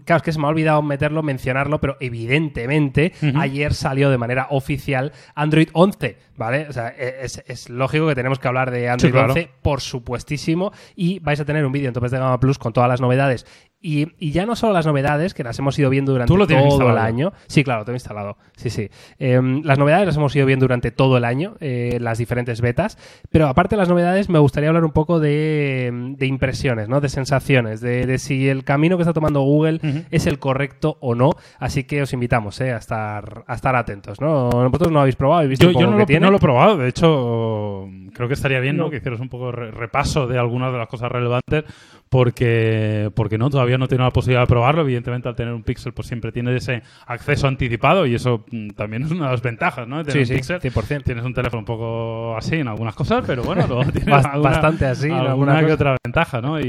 [0.04, 4.48] claro, es que se me ha olvidado meterlo, mencionarlo, pero evidentemente ayer salió de manera
[4.50, 6.66] oficial Android 11, ¿vale?
[6.68, 9.32] O sea, e, es, es lógico que tenemos que hablar de Android Sí, claro.
[9.32, 12.72] 11, por supuestísimo, y vais a tener un vídeo en Topes de Gama Plus con
[12.72, 13.46] todas las novedades.
[13.80, 16.98] Y, y ya no solo las novedades, que las hemos ido viendo durante todo el
[16.98, 17.32] año.
[17.46, 18.36] Sí, claro, lo tengo instalado.
[18.56, 18.88] Sí, sí.
[19.20, 22.98] Em, las novedades las hemos ido viendo durante todo el año, eh, las diferentes betas.
[23.30, 27.00] Pero aparte de las novedades, me gustaría hablar un poco de, de impresiones, ¿no?
[27.00, 31.14] De sensaciones, de, de si el camino que está tomando Google es el correcto o
[31.14, 31.30] no.
[31.60, 34.48] Así que os invitamos eh, a, estar, a estar atentos, ¿no?
[34.48, 36.26] Vosotros no lo habéis probado, habéis visto Yo, un yo poco no, lo, tiene.
[36.26, 38.84] no lo he probado, de hecho, creo que estaría bien ¿no?
[38.86, 38.90] No.
[38.90, 41.64] que hicieras un poco de re- repaso de algunas de las cosas relevantes,
[42.08, 44.82] porque, porque no, todavía no he tenido la posibilidad de probarlo.
[44.82, 49.02] Evidentemente, al tener un Pixel, pues siempre tienes ese acceso anticipado y eso mm, también
[49.04, 49.98] es una de las ventajas, ¿no?
[49.98, 50.60] De tener Sí, un sí, Pixel.
[51.00, 51.04] 100%.
[51.04, 54.50] Tienes un teléfono un poco así en algunas cosas, pero bueno, luego tienes Bast- alguna-
[54.50, 56.60] bastante así en alguna alguna que otra ventaja, ¿no?
[56.60, 56.64] Y,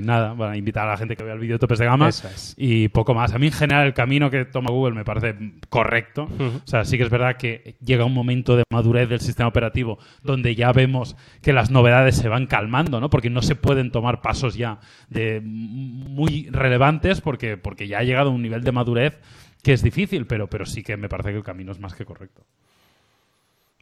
[0.00, 2.08] y nada, bueno, invitar a la gente que vea el vídeo de topes de gama
[2.08, 2.54] es.
[2.56, 3.32] y poco más.
[3.34, 5.34] A mí en general el camino que toma Google me parece
[5.68, 6.28] correcto.
[6.64, 9.98] O sea, sí que es verdad que llega un momento de madurez del sistema operativo
[10.22, 13.10] donde ya vemos que las novedades se van calmando, ¿no?
[13.10, 18.30] Porque no se pueden tomar pasos ya de muy relevantes porque, porque ya ha llegado
[18.30, 19.18] a un nivel de madurez
[19.62, 22.04] que es difícil, pero, pero sí que me parece que el camino es más que
[22.04, 22.42] correcto.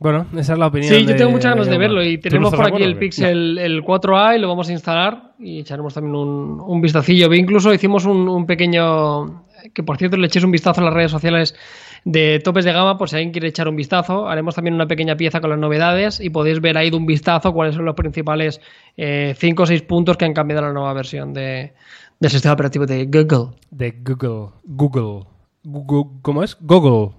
[0.00, 0.94] Bueno, esa es la opinión.
[0.94, 2.96] Sí, yo de- tengo muchas ganas de verlo y tenemos por aquí el?
[2.96, 7.32] Pixel el 4A y lo vamos a instalar y echaremos también un, un vistacillo.
[7.34, 11.10] Incluso hicimos un, un pequeño, que por cierto le echéis un vistazo a las redes
[11.10, 11.56] sociales
[12.04, 14.28] de topes de gama por si alguien quiere echar un vistazo.
[14.28, 17.52] Haremos también una pequeña pieza con las novedades y podéis ver ahí de un vistazo
[17.52, 18.60] cuáles son los principales
[18.96, 21.72] 5 o 6 puntos que han cambiado la nueva versión de,
[22.18, 23.56] del sistema operativo de Google.
[23.70, 24.50] De Google.
[24.64, 25.24] Google.
[25.64, 26.18] Google.
[26.22, 26.56] ¿Cómo es?
[26.60, 27.14] Google.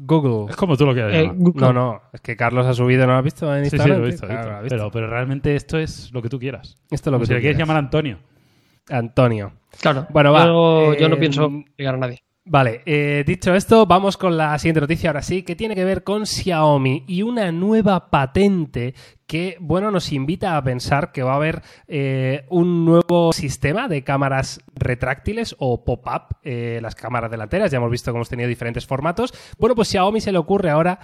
[0.00, 0.50] Google.
[0.50, 1.32] Es como tú lo quieras Eh.
[1.54, 3.96] No, no, es que Carlos ha subido, ¿no lo has visto en Sí, sí, lo
[3.96, 4.26] he visto.
[4.28, 4.48] Claro, he visto.
[4.50, 4.76] lo has visto.
[4.76, 6.76] Pero, pero realmente esto es lo que tú quieras.
[6.90, 8.18] Esto es lo que si tú le quieres llamar Antonio.
[8.90, 9.52] Antonio.
[9.80, 10.06] Claro.
[10.10, 10.46] Bueno, va.
[10.46, 12.22] Yo, yo no Eh, pienso llegar a nadie.
[12.50, 16.02] Vale, eh, dicho esto, vamos con la siguiente noticia ahora sí, que tiene que ver
[16.02, 18.94] con Xiaomi y una nueva patente
[19.26, 24.02] que, bueno, nos invita a pensar que va a haber eh, un nuevo sistema de
[24.02, 28.86] cámaras retráctiles o pop-up, eh, las cámaras delanteras, ya hemos visto que hemos tenido diferentes
[28.86, 29.34] formatos.
[29.58, 31.00] Bueno, pues Xiaomi se le ocurre ahora,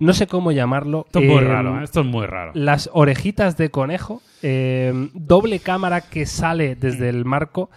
[0.00, 1.04] no sé cómo llamarlo.
[1.06, 1.84] Esto es muy eh, raro.
[1.84, 2.50] Esto es muy raro.
[2.54, 7.70] las orejitas de conejo, eh, doble cámara que sale desde el marco.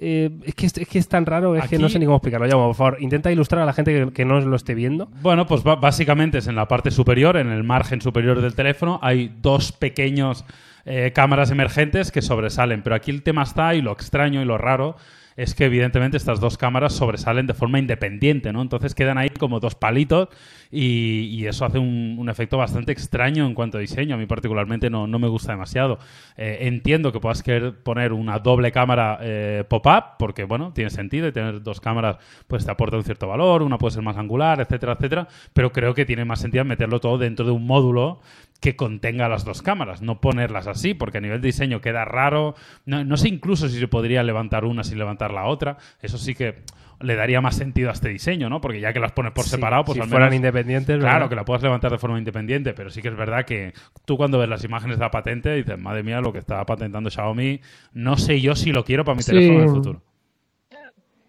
[0.00, 2.18] Eh, es, que, es, es que es tan raro, es que no sé ni cómo
[2.18, 2.46] explicarlo.
[2.46, 5.08] Llamo, por favor, intenta ilustrar a la gente que, que no lo esté viendo.
[5.22, 9.34] Bueno, pues básicamente es en la parte superior, en el margen superior del teléfono, hay
[9.42, 10.44] dos pequeños
[10.84, 12.82] eh, cámaras emergentes que sobresalen.
[12.82, 14.96] Pero aquí el tema está, y lo extraño y lo raro,
[15.38, 18.60] es que evidentemente estas dos cámaras sobresalen de forma independiente, ¿no?
[18.60, 20.30] Entonces quedan ahí como dos palitos
[20.68, 24.16] y, eso hace un, un efecto bastante extraño en cuanto a diseño.
[24.16, 26.00] A mí particularmente no, no me gusta demasiado.
[26.36, 31.28] Eh, entiendo que puedas querer poner una doble cámara eh, pop-up, porque bueno, tiene sentido
[31.28, 32.16] y tener dos cámaras
[32.48, 35.94] pues te aporta un cierto valor, una puede ser más angular, etcétera, etcétera, pero creo
[35.94, 38.20] que tiene más sentido meterlo todo dentro de un módulo
[38.60, 42.54] que contenga las dos cámaras, no ponerlas así, porque a nivel de diseño queda raro.
[42.86, 45.76] No, no sé incluso si se podría levantar una sin levantar la otra.
[46.02, 46.56] Eso sí que
[47.00, 48.60] le daría más sentido a este diseño, ¿no?
[48.60, 51.28] Porque ya que las pones por Sí, separado, pues si al fueran independientes, Claro, ¿verdad?
[51.28, 53.72] que la puedas levantar de forma independiente, pero sí que es verdad que
[54.04, 57.08] tú cuando ves las imágenes de la patente dices, madre mía, lo que está patentando
[57.10, 57.60] Xiaomi,
[57.92, 59.30] no sé yo si lo quiero para mi Sí.
[59.30, 60.02] teléfono en el futuro.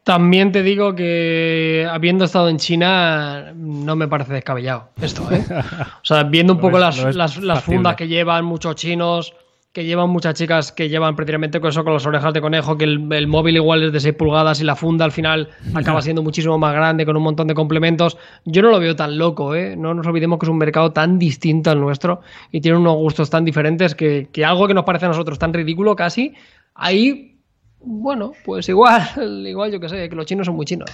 [0.10, 5.46] También te digo que habiendo estado en China no me parece descabellado esto, ¿eh?
[6.02, 7.00] O sea, viendo un poco las,
[7.64, 9.36] fundas que llevan muchos chinos,
[9.72, 12.86] que llevan muchas chicas que llevan prácticamente con eso, con las orejas de conejo, que
[12.86, 16.24] el, el móvil igual es de 6 pulgadas y la funda al final acaba siendo
[16.24, 18.18] muchísimo más grande con un montón de complementos.
[18.46, 19.76] Yo no lo veo tan loco, ¿eh?
[19.76, 23.30] No nos olvidemos que es un mercado tan distinto al nuestro y tiene unos gustos
[23.30, 26.34] tan diferentes que, que algo que nos parece a nosotros tan ridículo casi,
[26.74, 27.39] ahí,
[27.82, 29.02] bueno, pues igual,
[29.48, 30.90] igual yo que sé, que los chinos son muy chinos.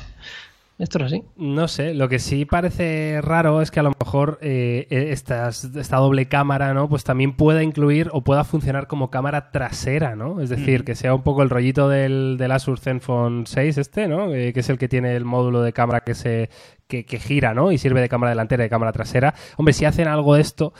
[0.78, 1.24] Esto es así.
[1.38, 5.95] No sé, lo que sí parece raro es que a lo mejor eh, estas- esta
[5.95, 6.89] doble cámara, ¿no?
[6.89, 10.41] Pues también pueda incluir o pueda funcionar como cámara trasera, ¿no?
[10.41, 14.34] Es decir, que sea un poco el rollito del, del Asus Zenfone 6 este, ¿no?
[14.36, 16.50] Eh, que es el que tiene el módulo de cámara que se
[16.89, 17.71] que, que gira, ¿no?
[17.71, 19.34] Y sirve de cámara delantera y de cámara trasera.
[19.56, 20.74] Hombre, si hacen algo de esto,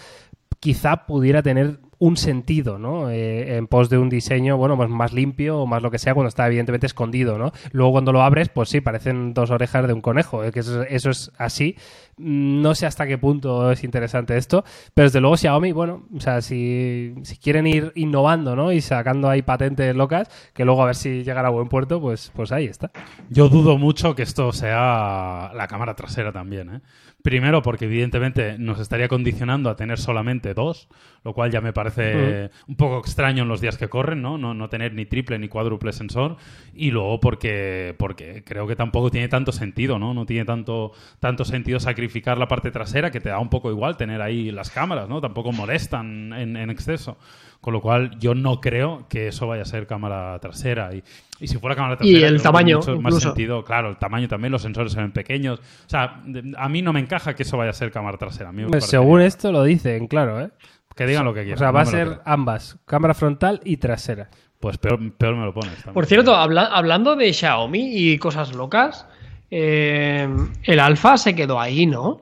[0.60, 3.10] quizá pudiera tener un sentido, ¿no?
[3.10, 6.14] Eh, en pos de un diseño, bueno, pues más limpio o más lo que sea
[6.14, 7.52] cuando está evidentemente escondido, ¿no?
[7.72, 10.52] Luego cuando lo abres, pues sí, parecen dos orejas de un conejo, ¿eh?
[10.52, 11.76] que eso, eso es así.
[12.18, 16.42] No sé hasta qué punto es interesante esto, pero desde luego Xiaomi, bueno, o sea,
[16.42, 18.72] si, si quieren ir innovando, ¿no?
[18.72, 22.32] Y sacando ahí patentes locas, que luego a ver si llegan a buen puerto, pues,
[22.34, 22.92] pues ahí está.
[23.30, 26.82] Yo dudo mucho que esto sea la cámara trasera también, ¿eh?
[27.22, 30.88] Primero porque evidentemente nos estaría condicionando a tener solamente dos,
[31.24, 34.38] lo cual ya me parece un poco extraño en los días que corren, ¿no?
[34.38, 34.54] ¿no?
[34.54, 36.38] No tener ni triple ni cuádruple sensor.
[36.76, 40.14] Y luego porque, porque creo que tampoco tiene tanto sentido, ¿no?
[40.14, 42.05] No tiene tanto, tanto sentido sacrificar
[42.38, 45.22] la parte trasera que te da un poco igual tener ahí las cámaras, ¿no?
[45.22, 47.18] Tampoco molestan en, en exceso.
[47.62, 50.94] Con lo cual yo no creo que eso vaya a ser cámara trasera.
[50.94, 51.04] Y,
[51.40, 52.18] y si fuera cámara Y trasera...
[52.20, 55.12] el creo que tamaño, mucho más sentido, claro, el tamaño también, los sensores se ven
[55.12, 55.60] pequeños.
[55.60, 56.22] O sea,
[56.58, 58.50] a mí no me encaja que eso vaya a ser cámara trasera.
[58.50, 60.50] A mí me Hombre, parecería- según esto lo dicen, claro, ¿eh?
[60.96, 61.58] Que digan lo que O quieran.
[61.60, 64.30] sea, no va a ser ambas, cámara frontal y trasera.
[64.60, 65.74] Pues peor, peor me lo pones.
[65.76, 65.94] también.
[65.96, 69.06] Por cierto, habla- hablando de Xiaomi y cosas locas,
[69.52, 70.28] eh,
[70.64, 72.22] el Alfa se quedó ahí, ¿no?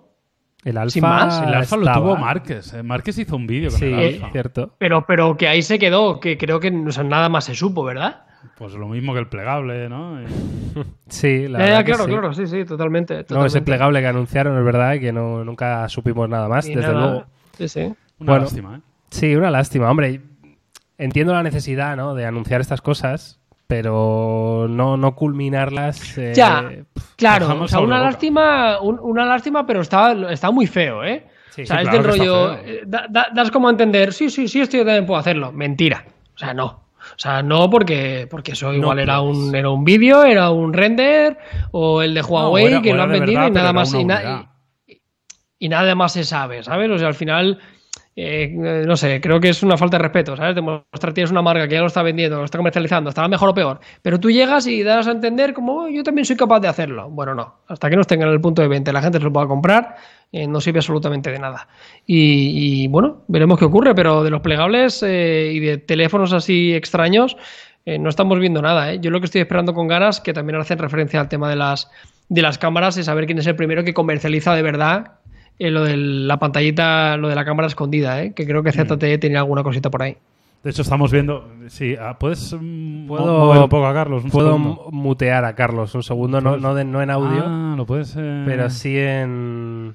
[0.64, 2.74] El alfa, Sin más, El alfa lo tuvo Márquez.
[2.74, 2.84] eh.
[2.84, 4.32] Márquez hizo un vídeo con Sí, el alfa.
[4.32, 4.76] cierto.
[4.78, 7.84] Pero, pero que ahí se quedó, que creo que o sea, nada más se supo,
[7.84, 8.22] ¿verdad?
[8.58, 10.20] Pues lo mismo que el plegable, ¿no?
[11.10, 12.10] Sí, la que claro, sí.
[12.12, 13.26] claro, sí, sí, totalmente.
[13.30, 16.94] No, ese plegable que anunciaron es verdad que no, nunca supimos nada más, desde nada,
[16.94, 17.26] luego.
[17.58, 17.82] Sí, sí.
[17.82, 17.96] Una
[18.32, 18.42] Bueno.
[18.46, 18.82] lástima, ¿eh?
[19.10, 20.22] Sí, una lástima, hombre.
[20.98, 22.16] Entiendo la necesidad, ¿no?
[22.16, 26.18] De anunciar estas cosas, pero no, no culminarlas.
[26.18, 26.70] eh, Ya,
[27.16, 31.28] claro, o sea, una lástima, un- una lástima, pero está, está muy feo, ¿eh?
[31.50, 32.54] Sí, o sea, sí, es claro del rollo.
[32.66, 35.52] eh, da- da- das como a entender, sí, sí, sí, esto yo también puedo hacerlo.
[35.52, 36.06] Mentira.
[36.36, 36.66] O sea, no.
[36.66, 41.38] O sea, no porque, porque eso igual era un, era un vídeo, era un render,
[41.72, 43.94] o el de Huawei era- que lo han vendido verdad, y nada más.
[43.94, 44.50] Y, na-
[45.60, 46.90] y nada más se sabe, ¿sabes?
[46.90, 47.60] O sea, al final,
[48.16, 50.54] eh, no sé, creo que es una falta de respeto, ¿sabes?
[50.54, 53.54] Demostrar tienes una marca que ya lo está vendiendo, lo está comercializando, estará mejor o
[53.56, 56.68] peor, pero tú llegas y das a entender como "Oh, yo también soy capaz de
[56.68, 57.10] hacerlo.
[57.10, 59.34] Bueno, no, hasta que no estén en el punto de venta la gente se lo
[59.34, 59.96] pueda comprar,
[60.32, 61.68] eh, no sirve absolutamente de nada.
[62.06, 67.36] Y, bueno, veremos qué ocurre, pero de los plegables eh, y de teléfonos así extraños,
[67.86, 68.94] no estamos viendo nada.
[68.96, 71.92] Yo lo que estoy esperando con ganas, que también hacen referencia al tema de las,
[72.30, 75.20] de las cámaras, es saber quién es el primero que comercializa de verdad
[75.66, 78.34] eh, lo de la pantallita, lo de la cámara escondida, ¿eh?
[78.34, 80.18] que creo que ZTE tenía alguna cosita por ahí.
[80.64, 81.50] De hecho, estamos viendo.
[81.68, 84.24] Sí, ah, ¿puedes mm, Puedo- mover un poco a Carlos?
[84.24, 84.88] Un Puedo segundo?
[84.92, 88.16] mutear a Carlos un segundo, no, no, de- no en audio, Ah, lo puedes.
[88.18, 89.94] eh, pero sí en.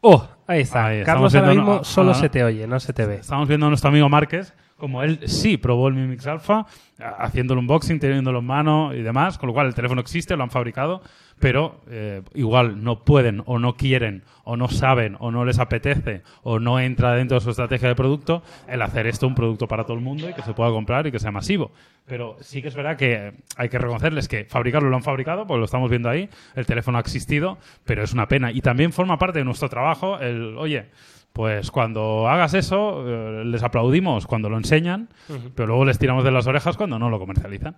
[0.00, 0.26] ¡Oh!
[0.48, 0.86] Ahí está.
[0.86, 3.14] Ahí, Carlos ahora viendo- mismo solo ah, se te oye, no se te ve.
[3.16, 6.66] Estamos viendo a nuestro amigo Márquez, como él sí probó el Mi Mix Alpha,
[6.98, 10.42] haciendo el unboxing, teniéndolo en mano y demás, con lo cual el teléfono existe, lo
[10.42, 11.02] han fabricado,
[11.38, 16.22] pero eh, igual no pueden o no quieren o no saben o no les apetece
[16.42, 19.84] o no entra dentro de su estrategia de producto el hacer esto un producto para
[19.84, 21.70] todo el mundo y que se pueda comprar y que sea masivo.
[22.04, 25.60] Pero sí que es verdad que hay que reconocerles que fabricarlo lo han fabricado, porque
[25.60, 28.50] lo estamos viendo ahí, el teléfono ha existido, pero es una pena.
[28.50, 30.88] Y también forma parte de nuestro trabajo el, oye,
[31.32, 35.08] pues cuando hagas eso, eh, les aplaudimos cuando lo enseñan,
[35.54, 37.76] pero luego les tiramos de las orejas cuando no lo comercializan.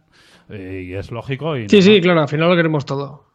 [0.50, 1.56] Eh, y es lógico.
[1.56, 3.32] Y Sí, sí, claro, al final lo queremos todo.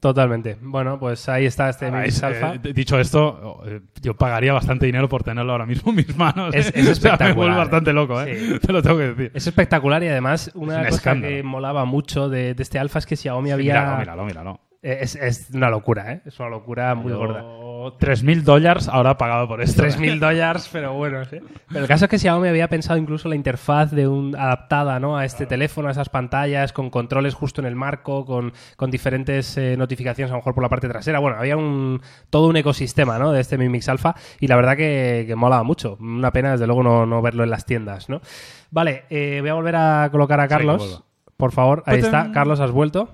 [0.00, 0.56] Totalmente.
[0.60, 2.54] Bueno, pues ahí está este Ah, Mix es, Alpha.
[2.54, 3.64] eh, dicho esto,
[4.00, 6.54] yo pagaría bastante dinero por tenerlo ahora mismo en mis manos.
[6.54, 6.72] Es- ¿eh?
[6.76, 7.58] es O sea, me espectacular, ¿eh?
[7.58, 8.38] bastante loco, ¿eh?
[8.38, 8.58] Sí.
[8.66, 9.32] Te lo tengo que decir.
[9.34, 11.34] Es espectacular y además una un cosa escándalo.
[11.34, 13.74] que molaba mucho de, de este alfa es que Xiaomi Sí, había...
[13.74, 14.60] Míralo, míralo, míralo.
[14.92, 16.20] Es, es una locura, ¿eh?
[16.24, 17.40] Es una locura muy Yo gorda.
[17.40, 17.68] pero
[17.98, 19.82] 3.000 dólares ahora pagado por esto.
[19.82, 21.24] 3.000 dólares, pero bueno.
[21.24, 21.38] ¿sí?
[21.68, 25.16] Pero el caso es que Xiaomi había pensado incluso la interfaz de un, adaptada ¿no?
[25.16, 29.56] a este teléfono, a esas pantallas, con controles justo en el marco, con, con diferentes
[29.58, 31.18] eh, notificaciones, a lo mejor por la parte trasera.
[31.18, 33.32] Bueno, había un, todo un ecosistema ¿no?
[33.32, 35.96] de este Mi Mix Alpha y la verdad que, que molaba mucho.
[36.00, 38.08] Una pena, desde luego, no, no verlo en las tiendas.
[38.08, 38.20] ¿no?
[38.70, 41.04] Vale, eh, voy a volver a colocar a Carlos.
[41.36, 42.32] por favor, ahí está.
[42.32, 43.08] Carlos, has vuelto.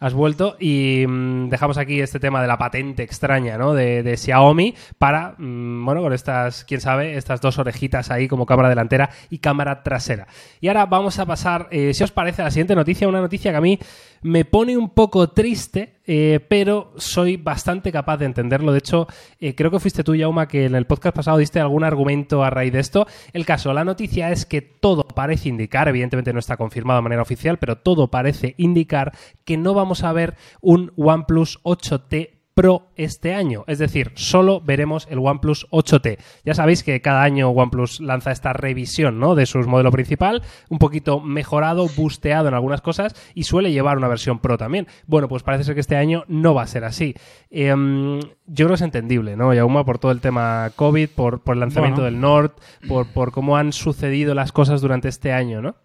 [0.00, 3.74] Has vuelto y mm, dejamos aquí este tema de la patente extraña, ¿no?
[3.74, 8.46] De, de Xiaomi para, mm, bueno, con estas, quién sabe, estas dos orejitas ahí como
[8.46, 10.26] cámara delantera y cámara trasera.
[10.58, 13.50] Y ahora vamos a pasar, eh, si os parece, a la siguiente noticia, una noticia
[13.50, 13.78] que a mí
[14.22, 18.72] me pone un poco triste, eh, pero soy bastante capaz de entenderlo.
[18.72, 19.06] De hecho,
[19.38, 22.50] eh, creo que fuiste tú, Yauma, que en el podcast pasado diste algún argumento a
[22.50, 23.06] raíz de esto.
[23.32, 27.22] El caso, la noticia es que todo parece indicar, evidentemente no está confirmado de manera
[27.22, 29.12] oficial, pero todo parece indicar
[29.44, 33.64] que no vamos a ver un OnePlus 8T Pro este año.
[33.68, 36.18] Es decir, solo veremos el OnePlus 8T.
[36.44, 39.34] Ya sabéis que cada año OnePlus lanza esta revisión ¿no?
[39.34, 44.08] de su modelo principal, un poquito mejorado, busteado en algunas cosas y suele llevar una
[44.08, 44.88] versión Pro también.
[45.06, 47.14] Bueno, pues parece ser que este año no va a ser así.
[47.48, 49.86] Em, yo creo que es entendible, ¿no, Yauma?
[49.86, 52.12] Por todo el tema COVID, por, por el lanzamiento Bueno.
[52.12, 52.52] del Nord,
[52.86, 55.76] por, por cómo han sucedido las cosas durante este año, ¿no?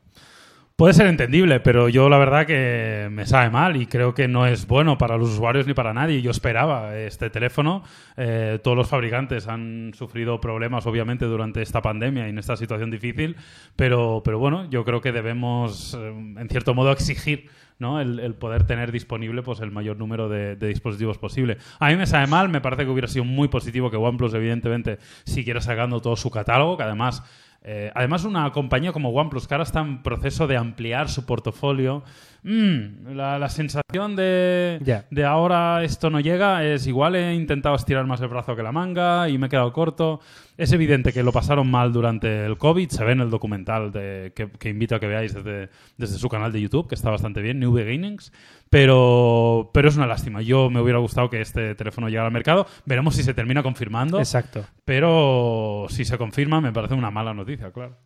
[0.78, 4.45] Puede ser entendible, pero yo la verdad que me sabe mal y creo que no
[4.45, 6.21] es bueno para los usuarios ni para nadie.
[6.21, 7.82] Yo esperaba este teléfono.
[8.17, 12.91] Eh, todos los fabricantes han sufrido problemas, obviamente, durante esta pandemia y en esta situación
[12.91, 13.38] difícil,
[13.78, 17.49] pero, pero bueno, yo creo que debemos, eh, en cierto modo, exigir
[17.80, 18.01] ¿no?
[18.01, 21.57] el, poder tener disponible pues, el mayor número de, de dispositivos posible.
[21.80, 24.97] A mí me sabe mal, me parece que hubiera sido muy positivo que OnePlus, evidentemente,
[25.23, 27.23] siguiera sacando todo su catálogo, que además
[27.68, 32.03] eh, además, una compañía como OnePlus, que ahora está en proceso de ampliar su portafolio,
[32.46, 34.80] mm, la, la sensación de,
[35.10, 38.72] de ahora esto no llega es igual he intentado estirar más el brazo que la
[38.72, 40.20] manga y me he quedado corto.
[40.58, 44.32] Es evidente que lo pasaron mal durante el COVID, se ve en el documental de-
[44.34, 47.41] que, que invito a que veáis desde, desde su canal de YouTube, que está bastante
[47.41, 48.32] bien, New Beginnings,
[48.70, 50.41] pero, pero es una lástima.
[50.41, 52.68] Yo me hubiera gustado que este teléfono llegara al mercado.
[52.86, 54.18] Veremos si se termina confirmando.
[54.20, 54.64] Exacto.
[54.86, 57.98] Pero si se confirma, me parece una mala noticia, claro.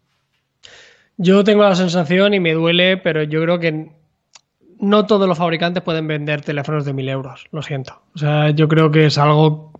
[1.17, 3.89] Yo tengo la sensación y me duele, pero yo creo que
[4.79, 7.45] no todos los fabricantes pueden vender teléfonos de 1000 euros.
[7.51, 8.01] Lo siento.
[8.15, 9.71] O sea, yo creo que es algo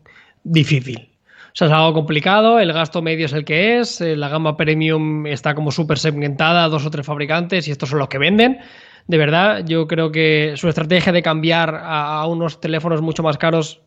[0.43, 1.09] difícil.
[1.47, 2.59] O sea, es algo complicado.
[2.59, 4.01] El gasto medio es el que es.
[4.01, 7.99] eh, La gama premium está como súper segmentada dos o tres fabricantes y estos son
[7.99, 8.59] los que venden.
[9.07, 13.81] De verdad, yo creo que su estrategia de cambiar a unos teléfonos mucho más caros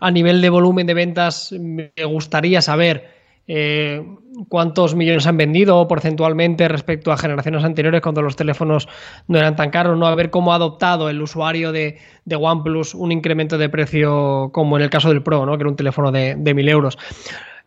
[0.00, 3.14] a nivel de volumen de ventas, me gustaría saber
[3.46, 4.02] eh,
[4.48, 8.88] cuántos millones han vendido porcentualmente respecto a generaciones anteriores cuando los teléfonos
[9.28, 10.06] no eran tan caros, ¿no?
[10.06, 11.98] A ver cómo ha adoptado el usuario de,
[12.34, 15.56] OnePlus un incremento de precio como en el caso del Pro, ¿no?
[15.56, 16.98] Que era un teléfono de, de 1000 euros.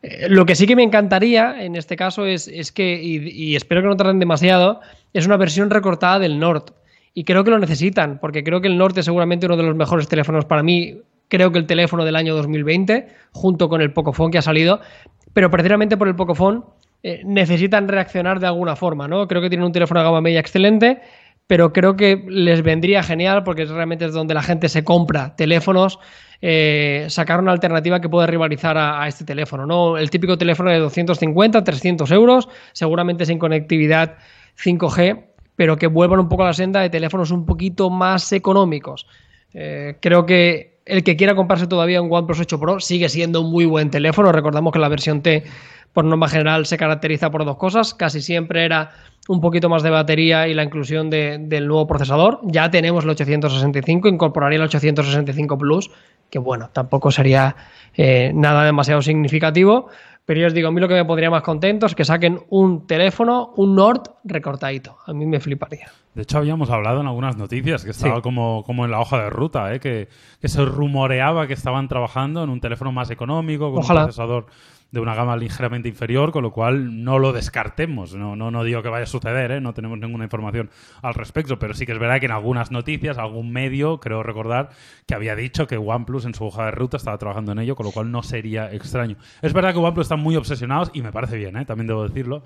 [0.02, 3.56] Eh, Lo que sí que me encantaría en este caso es, es que, y, y
[3.56, 4.82] espero que no tarden demasiado,
[5.14, 6.74] es una versión recortada del Nord.
[7.14, 9.76] Y creo que lo necesitan, porque creo que el Norte es seguramente uno de los
[9.76, 11.02] mejores teléfonos para mí.
[11.30, 14.82] Creo que el teléfono del año 2020, junto con el Pocophone que ha salido,
[15.38, 16.64] pero precisamente por el Pocophone
[17.04, 19.28] eh, necesitan reaccionar de alguna forma, ¿no?
[19.28, 21.00] Creo que tienen un teléfono de gama media excelente,
[21.46, 25.36] pero creo que les vendría genial porque es realmente es donde la gente se compra
[25.36, 26.00] teléfonos,
[26.42, 29.96] eh, sacar una alternativa que pueda rivalizar a, este teléfono, ¿no?
[30.00, 34.16] El típico teléfono de 250, 300 euros, seguramente sin conectividad
[34.56, 35.24] 5G,
[35.56, 39.06] pero que vuelvan un poco a la senda de teléfonos un poquito más económicos.
[39.54, 43.52] Eh, creo que el que quiera comprarse todavía un OnePlus 8 Pro sigue siendo un
[43.52, 44.32] muy buen teléfono.
[44.32, 45.44] Recordamos que la versión T,
[45.94, 47.94] por norma general, se caracteriza por dos cosas.
[47.94, 48.92] Casi siempre era
[49.28, 52.40] un poquito más de batería y la inclusión de- del nuevo procesador.
[52.44, 55.92] Ya tenemos el 865, incorporaría el 865 Plus,
[56.30, 57.56] que bueno, tampoco sería
[57.96, 59.90] eh, nada demasiado significativo.
[60.28, 62.42] Pero yo os digo, a mí lo que me pondría más contento es que saquen
[62.50, 64.98] un teléfono, un Nord recortadito.
[65.08, 65.88] A mí me fliparía.
[66.14, 68.22] De hecho, habíamos hablado en algunas noticias que estaba Sí.
[68.22, 69.80] como, como en la hoja de ruta, ¿eh?
[69.80, 70.10] que,
[70.42, 74.02] que se rumoreaba que estaban trabajando en un teléfono más económico, con Ojalá.
[74.02, 74.48] un procesador
[74.92, 78.16] de una gama ligeramente inferior, con lo cual no lo descartemos.
[78.16, 79.62] No, no, no digo que vaya a suceder, ¿eh?
[79.62, 80.70] no tenemos ninguna información
[81.02, 84.70] al respecto, pero sí que es verdad que en algunas noticias, algún medio, creo recordar,
[85.06, 87.86] que había dicho que OnePlus en su hoja de ruta estaba trabajando en ello, con
[87.86, 89.18] lo cual no sería extraño.
[89.42, 91.66] Es verdad que OnePlus están muy obsesionados, y me parece bien, ¿eh?
[91.66, 92.44] también debo decirlo,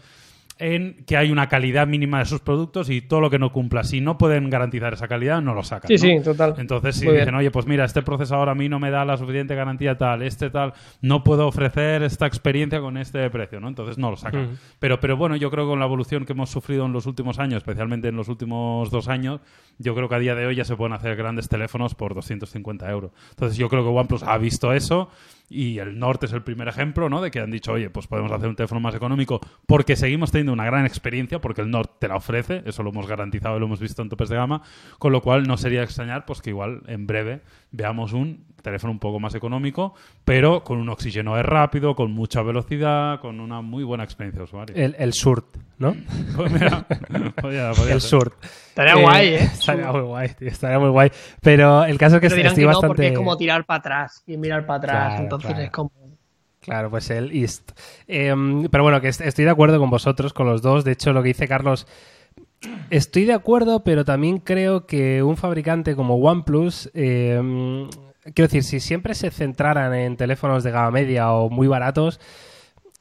[0.57, 3.83] en que hay una calidad mínima de sus productos y todo lo que no cumpla,
[3.83, 5.87] si no pueden garantizar esa calidad, no lo sacan.
[5.87, 6.19] Sí, ¿no?
[6.19, 6.55] sí, total.
[6.57, 7.35] Entonces, si Muy dicen, bien.
[7.35, 10.49] oye, pues mira, este procesador a mí no me da la suficiente garantía tal, este
[10.49, 13.67] tal, no puedo ofrecer esta experiencia con este precio, ¿no?
[13.67, 14.57] Entonces no lo sacan.
[14.79, 17.39] Pero, pero bueno, yo creo que con la evolución que hemos sufrido en los últimos
[17.39, 19.41] años, especialmente en los últimos dos años,
[19.79, 22.89] yo creo que a día de hoy ya se pueden hacer grandes teléfonos por 250
[22.89, 23.11] euros.
[23.31, 25.09] Entonces yo creo que OnePlus ha visto eso,
[25.53, 27.21] Y el Norte es el primer ejemplo, ¿no?
[27.21, 30.53] De que han dicho, oye, pues podemos hacer un teléfono más económico porque seguimos teniendo
[30.53, 33.65] una gran experiencia, porque el Norte te la ofrece, eso lo hemos garantizado y lo
[33.65, 34.61] hemos visto en topes de gama,
[34.97, 37.41] con lo cual no sería extrañar pues que igual en breve
[37.71, 39.93] veamos un teléfono un poco más económico,
[40.25, 44.43] pero con un oxígeno es rápido, con mucha velocidad, con una muy buena experiencia de
[44.45, 44.75] usuario.
[44.75, 45.45] El, el SURT,
[45.79, 45.95] ¿no?
[46.35, 46.85] Pues mira,
[47.41, 48.09] podía- podía el ser.
[48.09, 48.33] SURT.
[48.69, 49.43] Estaría guay, ¿eh?
[49.53, 51.11] Estaría muy guay, tío, estaría muy guay.
[51.41, 52.87] Pero el caso es que Pero estoy que no, bastante...
[52.87, 55.07] porque es como tirar para atrás y mirar para atrás.
[55.09, 55.63] Claro, entonces claro.
[55.63, 55.91] es como.
[56.61, 57.71] Claro, pues el East.
[58.07, 60.83] Em, pero bueno, que est- estoy de acuerdo con vosotros, con los dos.
[60.83, 61.87] De hecho, lo que dice Carlos,
[62.91, 67.87] estoy de acuerdo, pero también creo que un fabricante como OnePlus, em,
[68.23, 72.19] quiero decir, si siempre se centraran en teléfonos de gama media o muy baratos,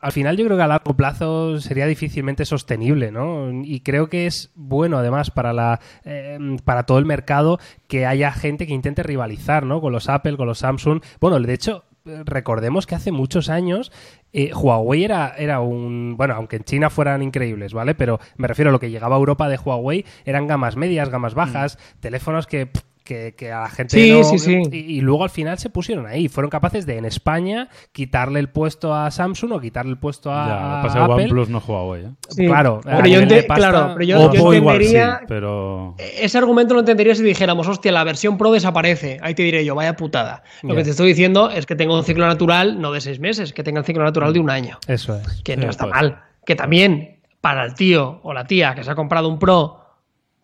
[0.00, 3.50] al final yo creo que a largo plazo sería difícilmente sostenible, ¿no?
[3.62, 8.32] Y creo que es bueno además para la eh, para todo el mercado que haya
[8.32, 9.80] gente que intente rivalizar, ¿no?
[9.80, 11.02] Con los Apple, con los Samsung.
[11.20, 13.92] Bueno, de hecho, recordemos que hace muchos años
[14.32, 16.16] eh, Huawei era, era un...
[16.16, 17.94] Bueno, aunque en China fueran increíbles, ¿vale?
[17.94, 21.34] Pero me refiero a lo que llegaba a Europa de Huawei eran gamas medias, gamas
[21.34, 22.66] bajas, teléfonos que...
[22.66, 24.62] pff, que, que a la gente Sí, no- sí, sí.
[24.70, 26.28] Y, y luego al final se pusieron ahí.
[26.28, 30.46] Fueron capaces de, en España, quitarle el puesto a Samsung o quitarle el puesto a,
[30.46, 31.24] Ya, pasa Apple.
[31.24, 32.10] OnePlus no Huawei, ¿eh?
[32.28, 32.46] Sí.
[32.46, 35.20] Claro, pero yo, nivel de ente- pasta, claro, pero yo, yo Oppo igual sí, entendería.
[35.26, 35.96] pero...
[35.98, 39.18] Ese argumento lo entendería si dijéramos, hostia, la versión Pro desaparece.
[39.22, 40.44] Ahí te diré yo, vaya putada.
[40.62, 43.52] Lo que te estoy diciendo es que tenga un ciclo natural no de seis meses,
[43.52, 44.78] que tenga un ciclo natural de un año.
[44.86, 45.42] Eso es.
[45.42, 45.94] Que Sí, no está pues.
[45.96, 46.22] mal.
[46.46, 49.78] Que también, para el tío o la tía que se ha comprado un Pro,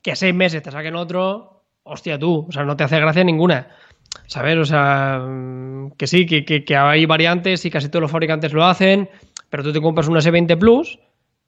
[0.03, 1.56] que a seis meses te saquen otro,
[1.87, 3.69] hostia tú, o sea, no te hace gracia ninguna.
[4.27, 4.57] ¿Sabes?
[4.57, 9.09] O sea, mm, que sí, que, hay variantes y casi todos los fabricantes lo hacen,
[9.51, 10.99] pero tú te compras un S20 Plus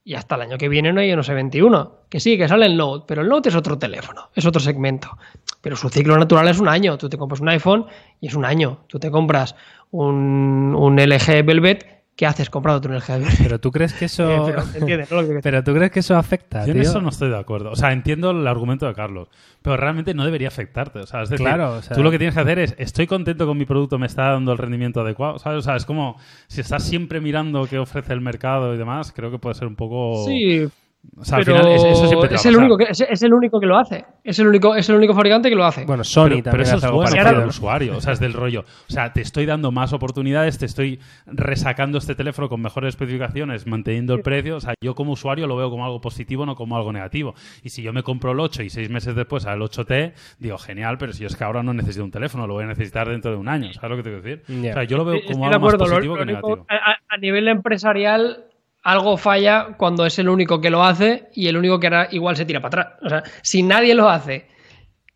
[0.05, 1.91] y hasta el año que viene no hay un S21.
[2.09, 5.19] Que sí, que sale el Note, pero el Note es otro teléfono, es otro segmento.
[5.61, 6.97] Pero su ciclo natural es un año.
[6.99, 7.87] Tú te compras un iPhone
[8.21, 8.81] y es un año.
[8.87, 9.57] Tú te compras
[9.91, 13.39] un LG Velvet, ¿qué haces un LG Velvet?
[13.39, 14.29] Pero tú crees que eso...
[14.29, 15.17] Eh, pero, ¿entiendes, no?
[15.19, 15.41] Lo que quiero decir.
[15.43, 16.91] Pero tú crees que eso afecta, Yo en tío?
[16.91, 17.71] eso no estoy de acuerdo.
[17.71, 19.29] O sea, entiendo el argumento de Carlos,
[19.63, 20.99] pero realmente no debería afectarte.
[20.99, 23.07] O sea, es decir, Claro, o sea- tú lo que tienes que hacer es, estoy
[23.07, 25.61] contento con mi producto, me está dando el rendimiento adecuado, ¿sabes?
[25.61, 26.17] O sea, es como,
[26.49, 29.77] si estás siempre mirando qué ofrece el mercado y demás, creo que puede ser un
[29.77, 30.25] poco...
[30.27, 30.69] Sí,
[31.17, 32.61] O sea, al final es- eso siempre te va es a el pasar.
[32.71, 34.05] único que es, es el único que lo hace.
[34.23, 35.85] Es el único es el único fabricante que lo hace.
[35.85, 37.33] Bueno, Sony pero, también pero eso hace es algo bueno parecido.
[37.33, 38.61] para el usuario, o sea, es del rollo.
[38.89, 43.67] O sea, te estoy dando más oportunidades, te estoy resacando este teléfono con mejores especificaciones,
[43.67, 44.57] manteniendo el precio.
[44.57, 47.35] O sea, yo como usuario lo veo como algo positivo, no como algo negativo.
[47.63, 50.99] Y si yo me compro el 8 y seis meses después al 8T, digo, genial,
[50.99, 53.31] pero si yo es que ahora no necesito un teléfono, lo voy a necesitar dentro
[53.31, 53.73] de un año.
[53.73, 54.71] ¿Sabes lo que te quiero decir?
[54.71, 55.79] O sea, yo lo veo como algo más acuerdo.
[55.79, 56.67] Positivo lo que único- negativo.
[57.09, 58.45] a nivel empresarial,
[58.91, 62.37] algo falla cuando es el único que lo hace y el único que ahora igual
[62.37, 62.99] se tira para atrás.
[63.03, 64.47] O sea, si nadie lo hace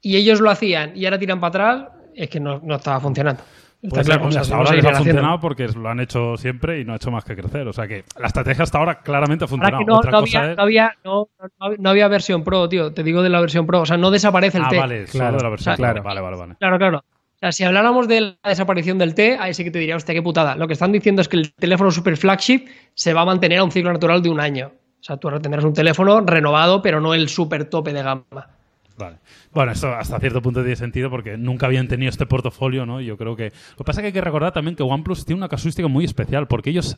[0.01, 3.43] y ellos lo hacían y ahora tiran para atrás, es que no, no estaba funcionando.
[3.83, 5.05] Está Pues claro, o sea, hasta ahora les ha haciendo.
[5.05, 7.67] funcionado porque lo han hecho siempre y no ha hecho más que crecer.
[7.67, 9.83] O sea que la estrategia hasta ahora claramente ha funcionado.
[9.85, 10.57] no, Otra no cosa había, es...
[10.57, 12.93] no, había, no, no- no había versión Pro, tío.
[12.93, 13.81] Te digo de la versión Pro.
[13.81, 14.79] O sea, no desaparece el Ah, T.
[14.79, 15.73] vale, Claro, de la versión.
[15.75, 16.03] o sea, Pro.
[16.05, 16.55] Vale, vale, vale.
[16.61, 17.05] Claro, claro.
[17.43, 20.23] Sea, si habláramos de la desaparición del T, ahí sí que te diría, hostia, qué
[20.23, 20.55] putada.
[20.55, 23.65] Lo que están diciendo es que el teléfono super flagship se va a mantener a
[23.65, 24.71] un ciclo natural de un año.
[25.01, 28.49] O sea, tú ahora tendrás un teléfono renovado, pero no el super tope de gama.
[28.97, 29.17] Vale.
[29.53, 33.01] Bueno, esto hasta cierto punto tiene sentido porque nunca habían tenido este portafolio, ¿no?
[33.01, 33.47] Yo creo que.
[33.71, 36.05] Lo que pasa es que hay que recordar también que OnePlus tiene una casuística muy
[36.05, 36.97] especial porque ellos.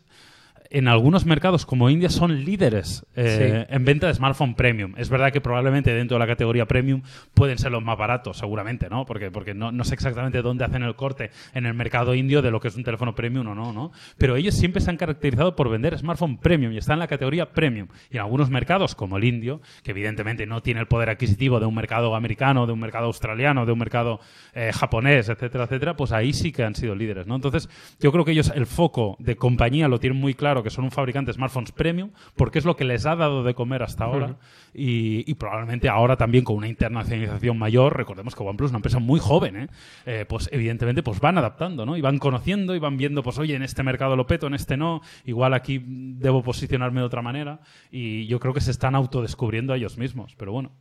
[0.70, 4.94] En algunos mercados como India son líderes eh, en venta de smartphone premium.
[4.96, 7.02] Es verdad que probablemente dentro de la categoría premium
[7.34, 9.04] pueden ser los más baratos, seguramente, ¿no?
[9.04, 12.50] Porque, porque no, no sé exactamente dónde hacen el corte en el mercado indio de
[12.50, 13.92] lo que es un teléfono premium o no, ¿no?
[14.18, 17.52] Pero ellos siempre se han caracterizado por vender smartphone premium y están en la categoría
[17.52, 17.88] premium.
[18.10, 21.66] Y en algunos mercados, como el indio, que evidentemente no tiene el poder adquisitivo de
[21.66, 24.20] un mercado americano, de un mercado australiano, de un mercado
[24.54, 27.34] eh, japonés, etcétera, etcétera, pues ahí sí que han sido líderes, ¿no?
[27.36, 27.68] Entonces,
[28.00, 30.90] yo creo que ellos el foco de compañía lo tienen muy claro, que son un
[30.90, 34.36] fabricante de smartphones premium, porque es lo que les ha dado de comer hasta ahora.
[34.72, 38.98] y, y probablemente ahora también con una internacionalización mayor, recordemos que OnePlus es una empresa
[38.98, 39.68] muy joven, ¿eh?
[40.06, 41.96] Eh, pues evidentemente pues van adaptando, ¿no?
[41.96, 44.76] Y van conociendo y van viendo, pues oye, en este mercado lo peto, en este
[44.76, 47.60] no, igual aquí debo posicionarme de otra manera.
[47.90, 50.72] Y yo creo que se están autodescubriendo a ellos mismos, pero bueno.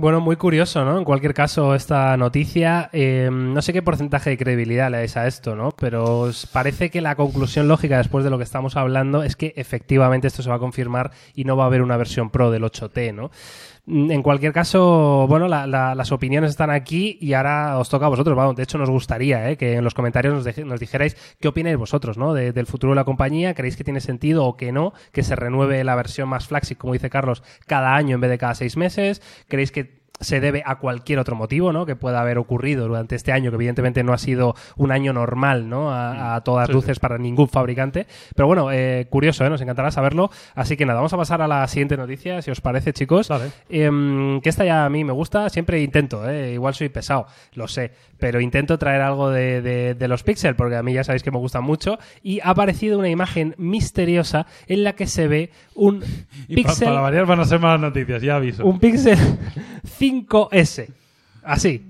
[0.00, 0.96] Bueno, muy curioso, ¿no?
[0.96, 5.26] En cualquier caso, esta noticia, eh, no sé qué porcentaje de credibilidad le dais a
[5.26, 5.70] esto, ¿no?
[5.72, 10.28] Pero parece que la conclusión lógica después de lo que estamos hablando es que efectivamente
[10.28, 13.12] esto se va a confirmar y no va a haber una versión Pro del 8T,
[13.12, 13.32] ¿no?
[13.90, 18.04] Mm, En cualquier caso, bueno, la- la- las opiniones están aquí y ahora os toca
[18.06, 18.36] a vosotros.
[18.36, 19.56] Vamos, de hecho, nos gustaría ¿eh?
[19.56, 22.34] que en los comentarios nos, dijerais qué opináis vosotros, ¿no?
[22.34, 23.54] De- del futuro de la compañía.
[23.54, 24.92] ¿Creéis que tiene sentido o que no?
[25.12, 28.38] Que se renueve la versión más flagship, como dice Carlos, cada año en vez de
[28.38, 29.22] cada seis meses.
[29.48, 31.86] ¿Creéis que se debe a cualquier otro motivo, ¿no?
[31.86, 35.68] Que pueda haber ocurrido durante este año, que evidentemente no ha sido un año normal,
[35.68, 35.90] ¿no?
[35.92, 37.00] A, a todas Sí, luces sí.
[37.00, 38.06] para ningún fabricante.
[38.34, 39.50] Pero bueno, eh, curioso, ¿eh?
[39.50, 40.30] Nos encantará saberlo.
[40.54, 43.28] Así que nada, vamos a pasar a la siguiente noticia, si os parece, chicos.
[43.68, 46.52] Em, que esta ya a mí me gusta, siempre intento, ¿eh?
[46.54, 50.76] igual soy pesado, lo sé, pero intento traer algo de, de- de los Pixel, porque
[50.76, 54.82] a mí ya sabéis que me gustan mucho, y ha aparecido una imagen misteriosa en
[54.84, 56.02] la que se ve un
[56.48, 58.64] Y pa- Pixel, para variar van a ser malas noticias, ya aviso.
[58.66, 59.18] un Pixel
[60.10, 60.88] 5S,
[61.42, 61.86] así.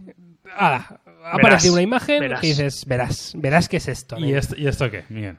[0.56, 2.40] Hala, ha aparecido una imagen verás.
[2.40, 4.16] que dices, verás, verás qué es esto.
[4.18, 4.38] ¿Y, amigo".
[4.38, 5.36] esto, ¿Y esto qué, Miguel?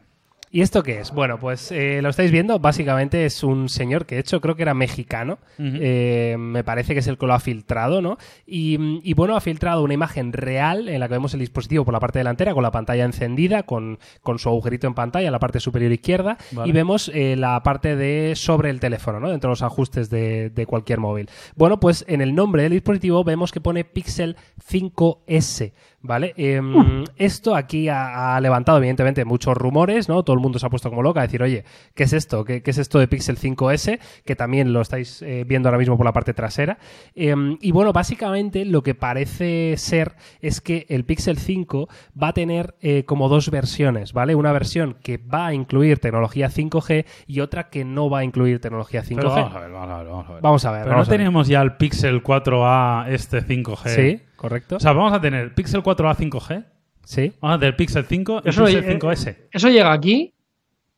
[0.52, 1.12] ¿Y esto qué es?
[1.12, 4.64] Bueno, pues eh, lo estáis viendo, básicamente es un señor que de hecho creo que
[4.64, 5.38] era mexicano.
[5.60, 8.18] Eh, me parece que es el que lo ha filtrado, ¿no?
[8.48, 11.94] Y, y, bueno, ha filtrado una imagen real en la que vemos el dispositivo por
[11.94, 15.40] la parte delantera con la pantalla encendida, con, con su agujerito en pantalla en la
[15.40, 16.68] parte superior izquierda Vale.
[16.68, 19.30] y vemos eh, la parte de sobre el teléfono, ¿no?
[19.30, 21.30] Dentro de los ajustes de, de cualquier móvil.
[21.56, 24.36] Bueno, pues en el nombre del dispositivo vemos que pone Pixel
[24.68, 25.74] 5S.
[26.02, 26.34] ¿Vale?
[26.38, 30.24] Em, Esto aquí ha, ha levantado, evidentemente, muchos rumores, ¿no?
[30.24, 32.46] Todo el mundo se ha puesto como loca a decir, oye, ¿qué es esto?
[32.46, 34.00] ¿Qué, qué es esto de Pixel 5S?
[34.26, 36.78] Que también lo estáis eh, viendo ahora mismo por la parte trasera.
[37.16, 41.90] Em, y bueno, básicamente lo que parece ser es que el Pixel 5
[42.22, 44.36] va a tener eh, como dos versiones, ¿vale?
[44.36, 48.62] Una versión que va a incluir tecnología 5G y otra que no va a incluir
[48.62, 49.16] tecnología 5G.
[49.18, 50.08] Pero vamos a ver, vamos a ver.
[50.08, 51.10] Vamos a ver, Vamos a ver, Pero no a ver.
[51.10, 53.88] teníamos ya el Pixel 4A este 5G.
[53.90, 54.78] Sí, correcto.
[54.78, 56.66] O sea, vamos a tener Pixel 4A 5G.
[57.04, 59.38] sí, Vamos a tener Pixel 5 y Eso, Pixel eh, 5S.
[59.52, 60.34] Eso llega aquí.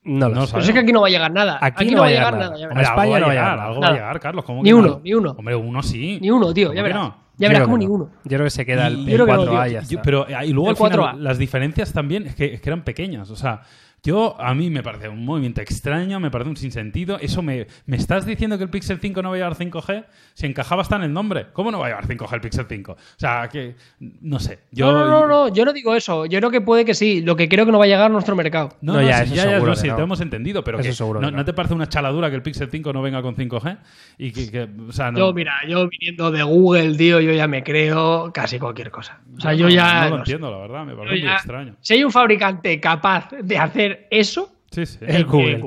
[0.03, 0.53] no lo No sé.
[0.53, 1.57] Pero es que aquí no va a llegar nada.
[1.61, 2.55] Aquí no va a llegar nada.
[2.57, 2.89] ya A Hombre, verás.
[2.89, 3.81] España algo no va a llegar, algo nada.
[3.81, 4.45] va a llegar, Carlos.
[4.45, 5.01] ¿cómo Ni que uno, no?
[5.03, 5.31] ni uno.
[5.31, 6.19] Hombre, uno sí.
[6.21, 6.97] Ni uno, tío, ¿Cómo ya verás.
[7.01, 7.21] no?
[7.37, 7.89] Ya Yo verás creo como que no.
[7.89, 8.09] ninguno.
[8.23, 9.67] Yo creo que se queda el, Y- el yo creo que no, 4A tío.
[9.67, 10.01] y ya Yo- está.
[10.03, 11.17] pero eh, y luego El al final 4A.
[11.17, 13.29] las diferencias también es que, es que eran pequeñas.
[13.31, 13.61] O sea,
[14.04, 17.20] yo a mí me parece un movimiento extraño, me parece un sinsentido.
[17.20, 20.47] Eso me, me estás diciendo que el Pixel 5 no va a llevar 5G si
[20.47, 21.47] encajaba hasta en el nombre.
[21.54, 22.91] ¿Cómo no va a llevar 5G el Pixel 5?
[22.93, 24.60] O sea, que no sé.
[24.72, 26.26] Yo, no, no, no, no, yo no digo eso.
[26.26, 27.22] Yo creo que puede que sí.
[27.22, 28.70] Lo que creo que no va a llegar a nuestro mercado.
[28.82, 29.95] No, No, no, ya, sí, eso ya, ya, seguro sí, no.
[29.95, 31.38] te hemos entendido, pero Eso que seguro no, que no.
[31.38, 33.78] ¿no te parece una chaladura que el Pixel 5 no venga con 5G?
[34.18, 37.47] Y que, que, o sea, no, Yo, mira, yo viniendo de Google, tío, yo ya
[37.47, 39.20] me creo casi cualquier cosa.
[39.38, 39.93] O sea, yo no- ya.
[40.06, 40.32] No lo no sé.
[40.32, 41.76] entiendo, la verdad, me Yo parece muy ya- extraño.
[41.82, 44.99] Si hay un fabricante capaz de hacer eso, Sí, sí.
[45.01, 45.65] El Google.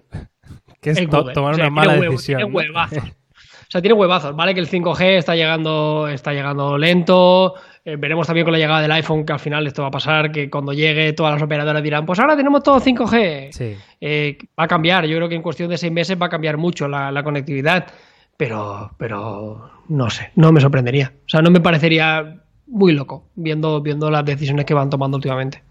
[0.81, 1.35] Que es es to- Google.
[1.35, 2.55] tomar O sea, una mala decisión.
[2.55, 3.03] Huevazos.
[3.67, 4.55] O sea, tiene huevazos, ¿vale?
[4.55, 7.55] Que el 5G está llegando, está llegando lento.
[7.85, 10.31] Eh, veremos también con la llegada del iPhone que al final esto va a pasar,
[10.31, 13.49] que cuando llegue todas las operadoras dirán, pues ahora tenemos todo 5G.
[13.51, 13.75] Sí.
[14.01, 16.57] Eh, va a cambiar, yo creo que en cuestión de seis meses va a cambiar
[16.57, 17.87] mucho la, la conectividad,
[18.37, 21.13] pero, pero no sé, no me sorprendería.
[21.27, 25.65] O sea, no me parecería muy loco viendo, viendo las decisiones que van tomando últimamente.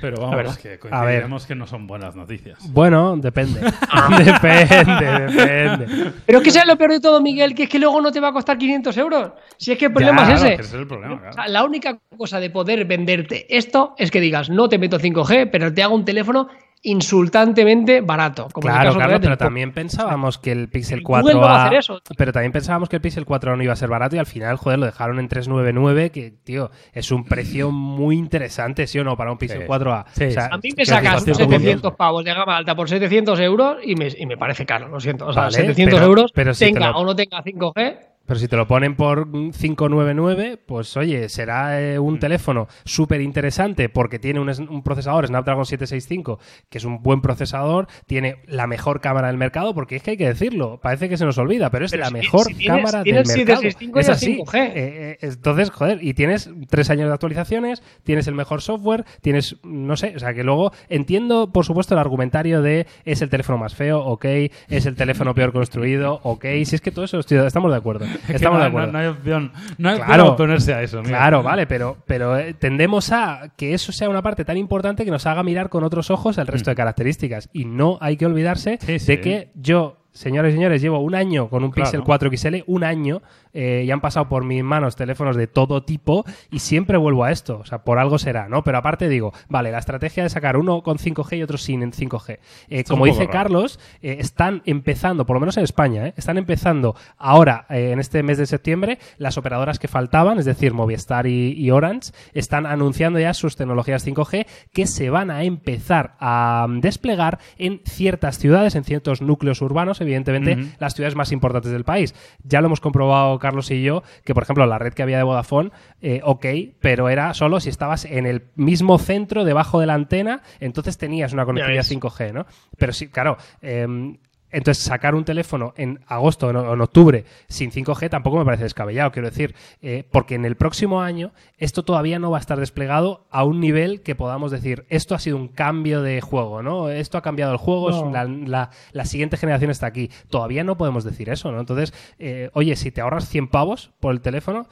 [0.00, 0.78] Pero A ver, vamos, que a ver.
[0.80, 2.58] coincidiremos que no son buenas noticias.
[2.72, 3.60] Bueno, depende.
[4.24, 6.12] depende, depende.
[6.26, 8.20] Pero es que sea lo peor de todo, Miguel, que es que luego no te
[8.20, 9.32] va a costar 500 euros.
[9.56, 10.62] Si es que el problema Ya, es Claro, ese.
[10.62, 11.32] ese es el problema, O claro.
[11.34, 15.48] sea, la única cosa de poder venderte esto es que digas, no te meto 5G,
[15.50, 16.48] pero te hago un teléfono
[16.82, 18.48] insultantemente barato.
[18.52, 21.56] Como en el Claro, caso pero también pensábamos que el Pixel Google 4 no va
[21.62, 22.00] a hacer eso.
[22.16, 24.56] pero también pensábamos que el Pixel 4 no iba a ser barato y al final,
[24.56, 29.16] joder, lo dejaron en 399, que, tío, es un precio muy interesante, ¿sí o no?
[29.16, 29.66] Para un Pixel Sí.
[29.66, 30.04] 4A.
[30.12, 33.38] Sí, O sea, A mí me sacas decir, 700 pavos de gama alta por 700
[33.40, 35.26] euros y me, y me parece caro, lo siento.
[35.26, 37.98] O sea, Vale, 700 pero- euros, pero si te tenga lo- o no tenga 5G,
[38.30, 42.04] Pero si te lo ponen por 599, pues oye, será eh, Mm.
[42.04, 47.22] un teléfono súper interesante porque tiene un, un procesador Snapdragon 765, que es un buen
[47.22, 51.16] procesador, tiene la mejor cámara del mercado, porque es que hay que decirlo, parece que
[51.16, 53.62] se nos olvida, pero es Pero la si- mejor si tienes- cámara tienes del mercado.
[53.62, 54.26] 765 Es y el así.
[54.36, 54.58] 5G.
[54.60, 59.56] Eh, eh, entonces, joder, y tienes tres años de actualizaciones, tienes el mejor software, tienes,
[59.64, 63.58] no sé, o sea, que luego entiendo, por supuesto, el argumentario de es el teléfono
[63.58, 64.24] más feo, ok,
[64.68, 68.06] es el teléfono peor construido, ok, si es que todo eso estoy- estamos de acuerdo.
[68.28, 68.92] Estamos no, de acuerdo.
[68.92, 70.32] no hay opción, no hay Claro.
[70.32, 71.02] oponerse a eso.
[71.02, 71.18] mira.
[71.18, 75.10] Claro, vale, pero, pero eh, tendemos a que eso sea una parte tan importante que
[75.10, 77.48] nos haga mirar con otros ojos el resto de características.
[77.52, 78.86] Y no hay que olvidarse Mm.
[78.86, 79.06] Sí, sí.
[79.06, 81.90] de que yo, señores y señores, llevo un año con un Claro.
[81.90, 85.82] Pixel 4 XL, un año, eh, y han pasado por mis manos teléfonos de todo
[85.82, 87.58] tipo y siempre vuelvo a esto.
[87.58, 88.62] O sea, por algo será, ¿no?
[88.62, 91.92] Pero aparte digo, vale, la estrategia de sacar uno con 5G y otro sin en
[91.92, 92.38] 5G.
[92.68, 93.30] Eh, como dice raro.
[93.32, 96.14] Carlos, eh, están empezando, por lo menos en España, ¿eh?
[96.16, 101.26] están empezando ahora, en este mes de septiembre, las operadoras que faltaban, es decir, Movistar
[101.26, 106.66] y, y Orange, están anunciando ya sus tecnologías 5G que se van a empezar a
[106.68, 111.84] mm, desplegar en ciertas ciudades, en ciertos núcleos urbanos, evidentemente, las ciudades más importantes del
[111.84, 112.14] país.
[112.42, 115.22] Ya lo hemos comprobado Carlos y yo, que por ejemplo la red que había de
[115.22, 115.70] Vodafone,
[116.00, 116.46] eh, ok,
[116.80, 121.32] pero era solo si estabas en el mismo centro, debajo de la antena, entonces tenías
[121.32, 121.90] una conectividad ves.
[121.90, 122.46] 5G, ¿no?
[122.78, 124.18] Pero sí, claro, em,
[124.52, 129.12] Entonces, sacar un teléfono en agosto o en octubre sin 5G tampoco me parece descabellado,
[129.12, 133.26] quiero decir, eh, porque en el próximo año esto todavía no va a estar desplegado
[133.30, 136.90] a un nivel que podamos decir, esto ha sido un cambio de juego, ¿no?
[136.90, 140.10] Esto ha cambiado el juego, la, la, siguiente generación está aquí.
[140.28, 141.60] Todavía no podemos decir eso, ¿no?
[141.60, 144.68] Entonces, eh, oye, si te ahorras 100 pavos por el teléfono,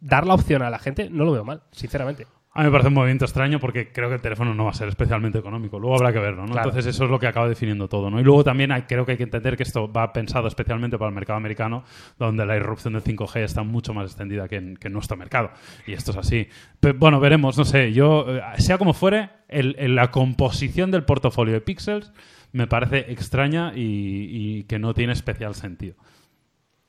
[0.00, 2.26] dar la opción a la gente no lo veo mal, sinceramente.
[2.52, 4.74] A mí me parece un movimiento extraño porque creo que el teléfono no va a
[4.74, 5.78] ser especialmente económico.
[5.78, 6.56] Luego habrá que verlo, ¿no?
[6.56, 8.18] Entonces eso es lo que acaba definiendo todo, ¿no?
[8.18, 11.10] Y luego también hay, creo que hay que entender que esto va pensado especialmente para
[11.10, 11.84] el mercado americano,
[12.18, 15.52] donde la irrupción del 5G está mucho más extendida que en, nuestro mercado.
[15.86, 16.48] Y esto es así.
[16.80, 17.92] Pero, bueno, veremos, no sé.
[17.92, 22.12] Yo, eh, sea como fuere, la composición del portafolio de Pixels
[22.50, 25.94] me parece extraña y, y que no tiene especial sentido.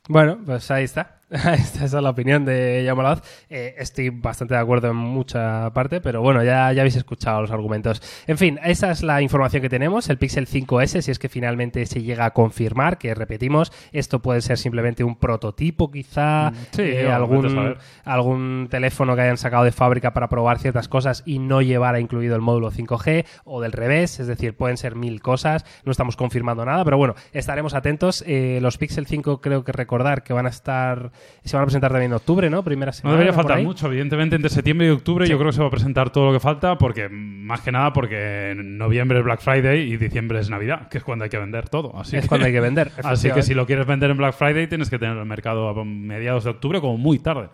[0.09, 1.20] Bueno, pues ahí está.
[1.53, 3.21] Esta es la opinión de Yamalaz.
[3.49, 7.51] Eh, estoy bastante de acuerdo en mucha parte, pero bueno, ya, ya habéis escuchado los
[7.51, 8.01] argumentos.
[8.27, 10.09] En fin, esa es la información que tenemos.
[10.09, 14.41] El Pixel 5S, si es que finalmente se llega a confirmar, que repetimos, esto puede
[14.41, 19.71] ser simplemente un prototipo, quizá, mm, sí, eh, algún, algún teléfono que hayan sacado de
[19.71, 24.19] fábrica para probar ciertas cosas y no llevara incluido el módulo 5G, o del revés,
[24.19, 25.63] es decir, pueden ser mil cosas.
[25.85, 28.21] No estamos confirmando nada, pero bueno, estaremos atentos.
[28.27, 31.13] Eh, los Pixel 5 creo que recordar que van a estar
[31.43, 32.63] se van a presentar también en octubre, ¿no?
[32.63, 33.15] Primera semana.
[33.15, 35.71] No debería faltar mucho, evidentemente entre septiembre y octubre yo creo que se va a
[35.71, 39.91] presentar todo lo que falta porque más que nada porque en noviembre es Black Friday
[39.91, 41.97] y diciembre es Navidad, que es cuando hay que vender todo.
[41.97, 42.91] Así es cuando hay que vender.
[43.03, 45.83] Así que si lo quieres vender en Black Friday tienes que tener el mercado a
[45.83, 47.49] mediados de octubre como muy tarde.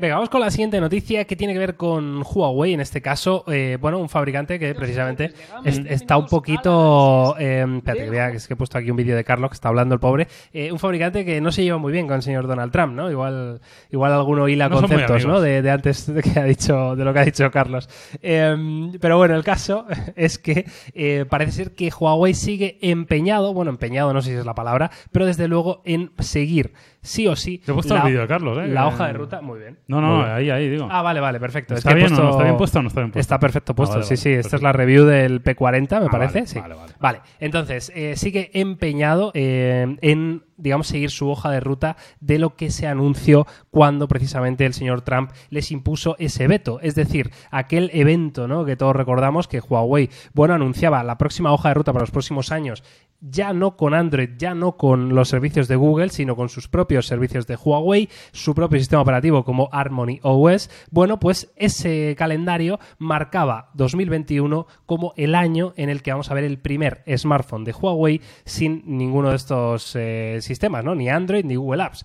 [0.00, 3.42] Venga, vamos con la siguiente noticia que tiene que ver con Huawei, en este caso,
[3.48, 5.32] eh, bueno, un fabricante que precisamente
[5.64, 7.34] está un poquito...
[7.36, 9.54] Eh, espérate, que vea que es que he puesto aquí un vídeo de Carlos que
[9.54, 10.28] está hablando el pobre.
[10.52, 13.10] Eh, un fabricante que no se lleva muy bien con el señor Donald Trump, ¿no?
[13.10, 15.40] Igual, igual alguno hila conceptos, ¿no?
[15.40, 17.88] De, antes de, que ha dicho, de lo que ha dicho Carlos.
[18.22, 19.84] Em, pero bueno, el caso
[20.14, 24.46] es que eh, parece ser que Huawei sigue empeñado, bueno, empeñado no sé si es
[24.46, 26.72] la palabra, pero desde luego en seguir
[27.02, 27.58] sí o sí.
[27.58, 28.68] Te he puesto el vídeo de Carlos, ¿eh?
[28.68, 29.78] La hoja de ruta, muy bien.
[29.86, 30.88] No, no, ahí, ahí, digo.
[30.90, 31.74] Ah, vale, vale, perfecto.
[31.74, 32.30] ¿Está, bien, no?
[32.30, 33.20] ¿Está bien puesto o no está bien puesto?
[33.20, 34.30] Está perfecto puesto, ah, sí, sí.
[34.30, 36.46] Esta es la review del P40, me ah, parece.
[36.46, 36.58] sí.
[36.58, 36.92] Vale, vale.
[36.98, 42.56] Vale, entonces, eh, sigue empeñado eh, en digamos, seguir su hoja de ruta de lo
[42.56, 46.80] que se anunció cuando precisamente el señor Trump les impuso ese veto.
[46.82, 48.64] Es decir, aquel evento, ¿no?
[48.64, 52.52] Que todos recordamos que Huawei, bueno, anunciaba la próxima hoja de ruta para los próximos
[52.52, 52.82] años
[53.20, 57.06] ya no con Android, ya no con los servicios de Google, sino con sus propios
[57.06, 63.70] servicios de Huawei, su propio sistema operativo como Harmony OS, bueno, pues ese calendario marcaba
[63.74, 68.20] 2021 como el año en el que vamos a ver el primer smartphone de Huawei
[68.44, 70.94] sin ninguno de estos eh, sistemas, ¿no?
[70.94, 72.04] Ni Android ni Google Apps.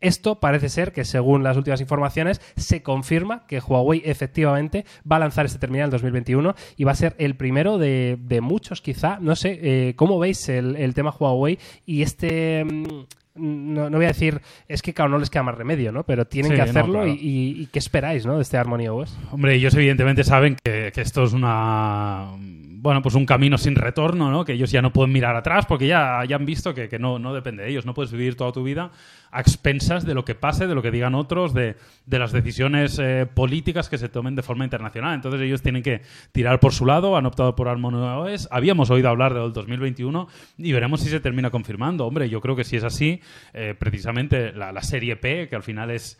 [0.00, 5.20] Esto parece ser que, según las últimas informaciones, se confirma que Huawei efectivamente va a
[5.20, 9.18] lanzar este terminal en 2021 y va a ser el primero de, muchos, quizá.
[9.20, 12.64] No sé, eh, ¿cómo veis el, tema Huawei y este...
[12.64, 13.04] Mm,
[13.38, 16.04] no, voy a decir, es que claro, no les queda más remedio, ¿no?
[16.04, 18.36] Pero tienen que hacerlo y, ¿qué esperáis, ¿no?
[18.36, 19.14] De este Harmony OS.
[19.30, 22.30] Hombre, ellos evidentemente saben que esto es una
[22.78, 24.44] bueno, pues un camino sin retorno, ¿no?
[24.44, 27.32] Que ellos ya no pueden mirar atrás porque ya, ya han visto que, no, no,
[27.32, 27.86] depende de ellos.
[27.86, 28.90] No puedes vivir toda tu vida
[29.30, 33.26] a expensas de lo que pase, de lo que digan otros, de, las decisiones eh,
[33.32, 35.14] políticas que se tomen de forma internacional.
[35.14, 36.02] Entonces ellos tienen que
[36.32, 38.48] tirar por su lado, han optado por OS.
[38.50, 42.06] Habíamos oído hablar del 2021 y veremos si se termina confirmando.
[42.06, 43.20] Hombre, yo creo que si es así,
[43.54, 46.18] eh, precisamente la, la serie P, que al final es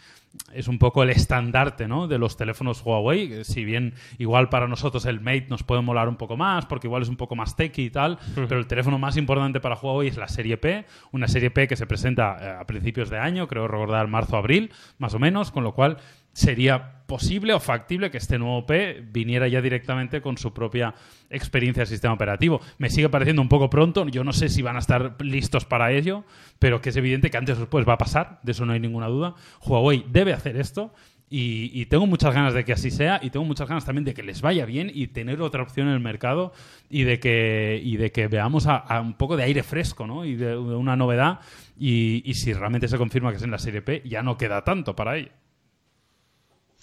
[0.52, 2.08] es un poco el estandarte ¿no?
[2.08, 3.44] de los teléfonos Huawei.
[3.44, 7.02] Si bien igual para nosotros el Mate nos puede molar un poco más, porque igual
[7.02, 10.16] es un poco más techy y tal, pero el teléfono más importante para Huawei es
[10.16, 13.68] la serie P, una serie P que se presenta eh, a principios de año, creo
[13.68, 15.98] recordar marzo-abril, más o menos, con lo cual
[16.36, 20.94] sería posible o factible que este nuevo P viniera ya directamente con su propia
[21.30, 22.60] experiencia de sistema operativo.
[22.76, 25.92] Me sigue pareciendo un poco pronto, yo no sé si van a estar listos para
[25.92, 26.24] ello,
[26.58, 28.80] pero que es evidente que antes o después va a pasar, de eso no hay
[28.80, 29.34] ninguna duda.
[29.64, 30.92] Huawei debe hacer esto.
[31.28, 34.22] Y, tengo muchas ganas de que así sea y tengo muchas ganas también de que
[34.22, 36.52] les vaya bien y tener otra opción en el mercado
[36.88, 40.24] y de que, veamos a, un poco de aire fresco ¿no?
[40.24, 41.40] y de, una novedad
[41.80, 44.94] y si realmente se confirma que es en la serie P ya no queda tanto
[44.94, 45.32] para ello.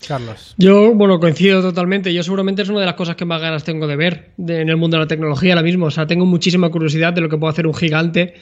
[0.07, 0.55] Carlos.
[0.57, 2.13] Yo, bueno, coincido totalmente.
[2.13, 4.77] Yo seguramente es una de las cosas que más ganas tengo de ver en el
[4.77, 5.87] mundo de la tecnología ahora mismo.
[5.87, 8.33] O sea, tengo muchísima curiosidad de lo que puede hacer un gigante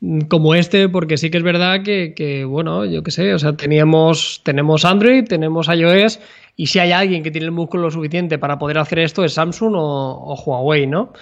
[0.00, 3.54] mm, como este, porque sí que es verdad que, bueno, yo qué sé, o sea,
[3.56, 6.20] teníamos, tenemos Android, tenemos iOS,
[6.56, 9.74] y si hay alguien que tiene el músculo suficiente para poder hacer esto es Samsung
[9.74, 11.12] o Huawei, ¿no?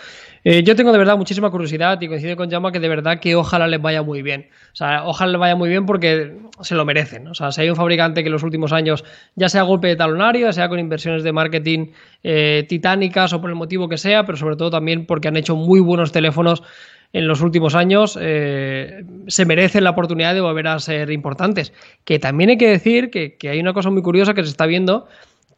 [0.50, 3.36] Eh, yo tengo de verdad muchísima curiosidad y coincido con Llama que de verdad que
[3.36, 4.48] ojalá les vaya muy bien.
[4.72, 7.28] O sea, ojalá les vaya muy bien porque se lo merecen.
[7.28, 9.04] O sea, si hay un fabricante que en los últimos años,
[9.36, 11.88] ya sea golpe de talonario, sea con inversiones de marketing
[12.22, 15.54] eh, titánicas o por el motivo que sea, pero sobre todo también porque han hecho
[15.54, 16.62] muy buenos teléfonos
[17.12, 21.74] en los últimos años eh, se merecen la oportunidad de volver a ser importantes.
[22.06, 25.08] Que también hay que decir que, hay una cosa muy curiosa que se está viendo,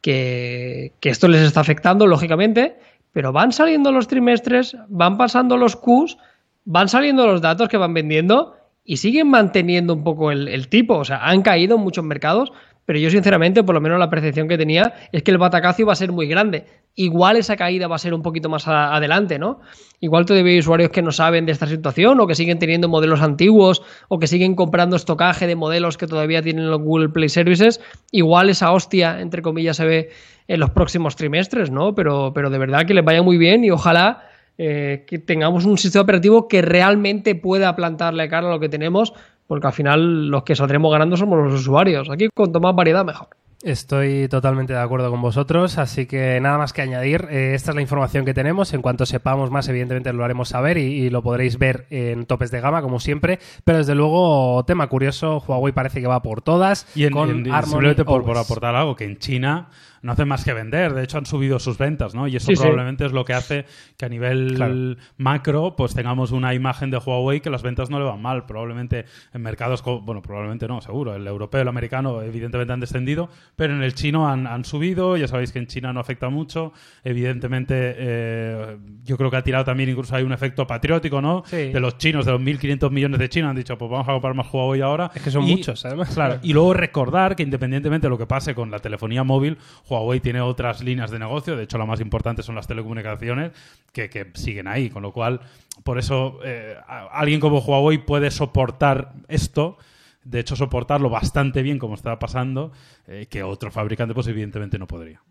[0.01, 2.75] que, esto les está afectando, lógicamente,
[3.11, 6.17] pero van saliendo los trimestres, van pasando los Qs,
[6.65, 10.97] van saliendo los datos que van vendiendo y siguen manteniendo un poco el, tipo.
[10.97, 12.51] O sea, han caído en muchos mercados,
[12.85, 15.93] pero yo sinceramente, por lo menos la percepción que tenía, es que el batacazo iba
[15.93, 16.65] a ser muy grande.
[16.95, 19.61] Igual esa caída va a ser un poquito más adelante, ¿no?
[19.99, 23.21] Igual todavía hay usuarios que no saben de esta situación o que siguen teniendo modelos
[23.21, 27.79] antiguos o que siguen comprando estocaje de modelos que todavía tienen los Google Play Services.
[28.11, 30.09] Igual esa hostia, entre comillas, se ve
[30.47, 31.95] en los próximos trimestres, ¿no?
[31.95, 34.23] Pero, pero de verdad que les vaya muy bien y ojalá
[34.57, 39.13] eh, que tengamos un sistema operativo que realmente pueda plantarle cara a lo que tenemos
[39.51, 42.09] porque al final los que saldremos ganando somos los usuarios.
[42.09, 43.27] Aquí cuanto más variedad, mejor.
[43.61, 47.27] Estoy totalmente de acuerdo con vosotros, así que nada más que añadir.
[47.29, 48.73] Eh, esta es la información que tenemos.
[48.73, 52.49] En cuanto sepamos más, evidentemente lo haremos saber y, y, lo podréis ver en topes
[52.49, 53.39] de gama, como siempre.
[53.65, 56.87] Pero desde luego, tema curioso, Huawei parece que va por todas.
[56.95, 59.67] Y en, con en, Harmony simplemente por, por aportar algo, que en China
[60.01, 60.93] no hacen más que vender.
[60.93, 62.27] De hecho, han subido sus ventas, ¿no?
[62.27, 62.61] Y eso Sí, sí.
[62.61, 63.65] probablemente es lo que hace
[63.97, 64.95] que a nivel Claro.
[65.17, 68.45] macro, pues tengamos una imagen de Huawei que las ventas no le van mal.
[68.45, 71.15] Probablemente en mercados, bueno, probablemente no, seguro.
[71.15, 75.17] El europeo, el americano, evidentemente han descendido, pero en el chino han, han subido.
[75.17, 76.73] Ya sabéis que en China no afecta mucho.
[77.03, 81.43] Evidentemente, eh, yo creo que ha tirado también incluso hay un efecto patriótico, ¿no?
[81.45, 81.71] Sí.
[81.71, 84.33] De los chinos, de los 1.500 millones de chinos, han dicho, pues vamos a comprar
[84.33, 85.11] más Huawei ahora.
[85.13, 86.13] Es que son Y- muchos, además.
[86.13, 89.57] Claro, y luego recordar que independientemente de lo que pase con la telefonía móvil,
[89.91, 93.51] Huawei tiene otras líneas de negocio, de hecho la más importante son las telecomunicaciones,
[93.91, 95.41] que, siguen ahí, con lo cual,
[95.83, 96.77] por eso eh,
[97.11, 99.77] alguien como Huawei puede soportar esto,
[100.23, 102.71] de hecho soportarlo bastante bien como está pasando,
[103.07, 105.21] eh, que otro fabricante pues evidentemente no podría.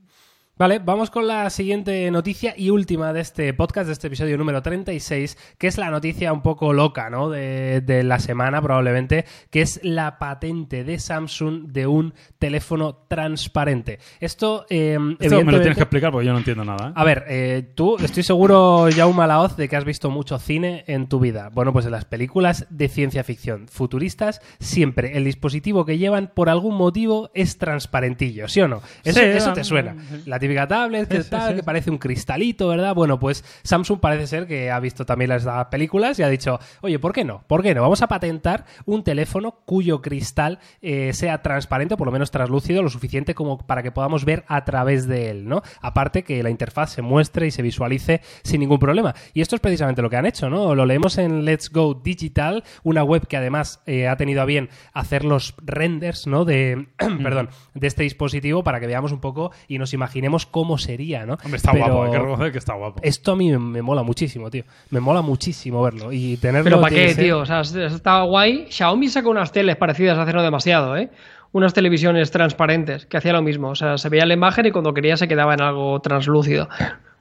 [0.61, 4.61] Vale, vamos con la siguiente noticia y última de este podcast, de este episodio número
[4.61, 7.31] 36, que es la noticia un poco loca, ¿no?
[7.31, 14.01] De, de la semana probablemente, que es la patente de Samsung de un teléfono transparente.
[14.21, 16.91] Esto, eh, Esto me lo tienes que explicar porque yo no entiendo nada.
[16.91, 16.93] ¿eh?
[16.95, 21.09] A ver, eh, tú estoy seguro, Jaume Laoz, de que has visto mucho cine en
[21.09, 21.49] tu vida.
[21.51, 26.51] Bueno, pues en las películas de ciencia ficción futuristas, siempre el dispositivo que llevan por
[26.51, 28.83] algún motivo es transparentillo, ¿sí o no?
[29.05, 29.97] Eso, Sí, eso ah, te suena.
[30.27, 32.93] La típica tablet que tal, que parece un cristalito, ¿verdad?
[32.93, 36.59] Bueno, pues Samsung parece ser que ha visto también las las películas y ha dicho,
[36.81, 37.45] oye, ¿por qué no?
[37.47, 37.83] ¿Por qué no?
[37.83, 42.83] Vamos a patentar un teléfono cuyo cristal eh, sea transparente, o por lo menos translúcido,
[42.83, 45.63] lo suficiente como para que podamos ver a través de él, ¿no?
[45.81, 49.15] Aparte que la interfaz se muestre y se visualice sin ningún problema.
[49.33, 50.75] Y esto es precisamente lo que han hecho, ¿no?
[50.75, 54.69] Lo leemos en Let's Go Digital, una web que además eh, ha tenido a bien
[54.93, 56.45] hacer los renders, ¿no?
[56.45, 56.89] De,
[57.23, 61.35] perdón, de este dispositivo para que veamos un poco y nos imaginemos cómo sería, ¿no?
[61.45, 63.01] Hombre, está Pero guapo, hay que reconocer que está guapo.
[63.03, 64.65] Esto a mí me, me mola muchísimo, tío.
[64.91, 66.65] Me mola muchísimo verlo y tenerlo.
[66.65, 67.39] Pero ¿para qué, ser- tío?
[67.41, 68.67] O sea, es- está guay.
[68.71, 71.11] Xiaomi sacó unas teles parecidas hace no demasiado, ¿eh?
[71.53, 73.71] Unas televisiones transparentes que hacía lo mismo.
[73.71, 76.69] O sea, se veía la imagen y cuando quería se quedaba en algo translúcido.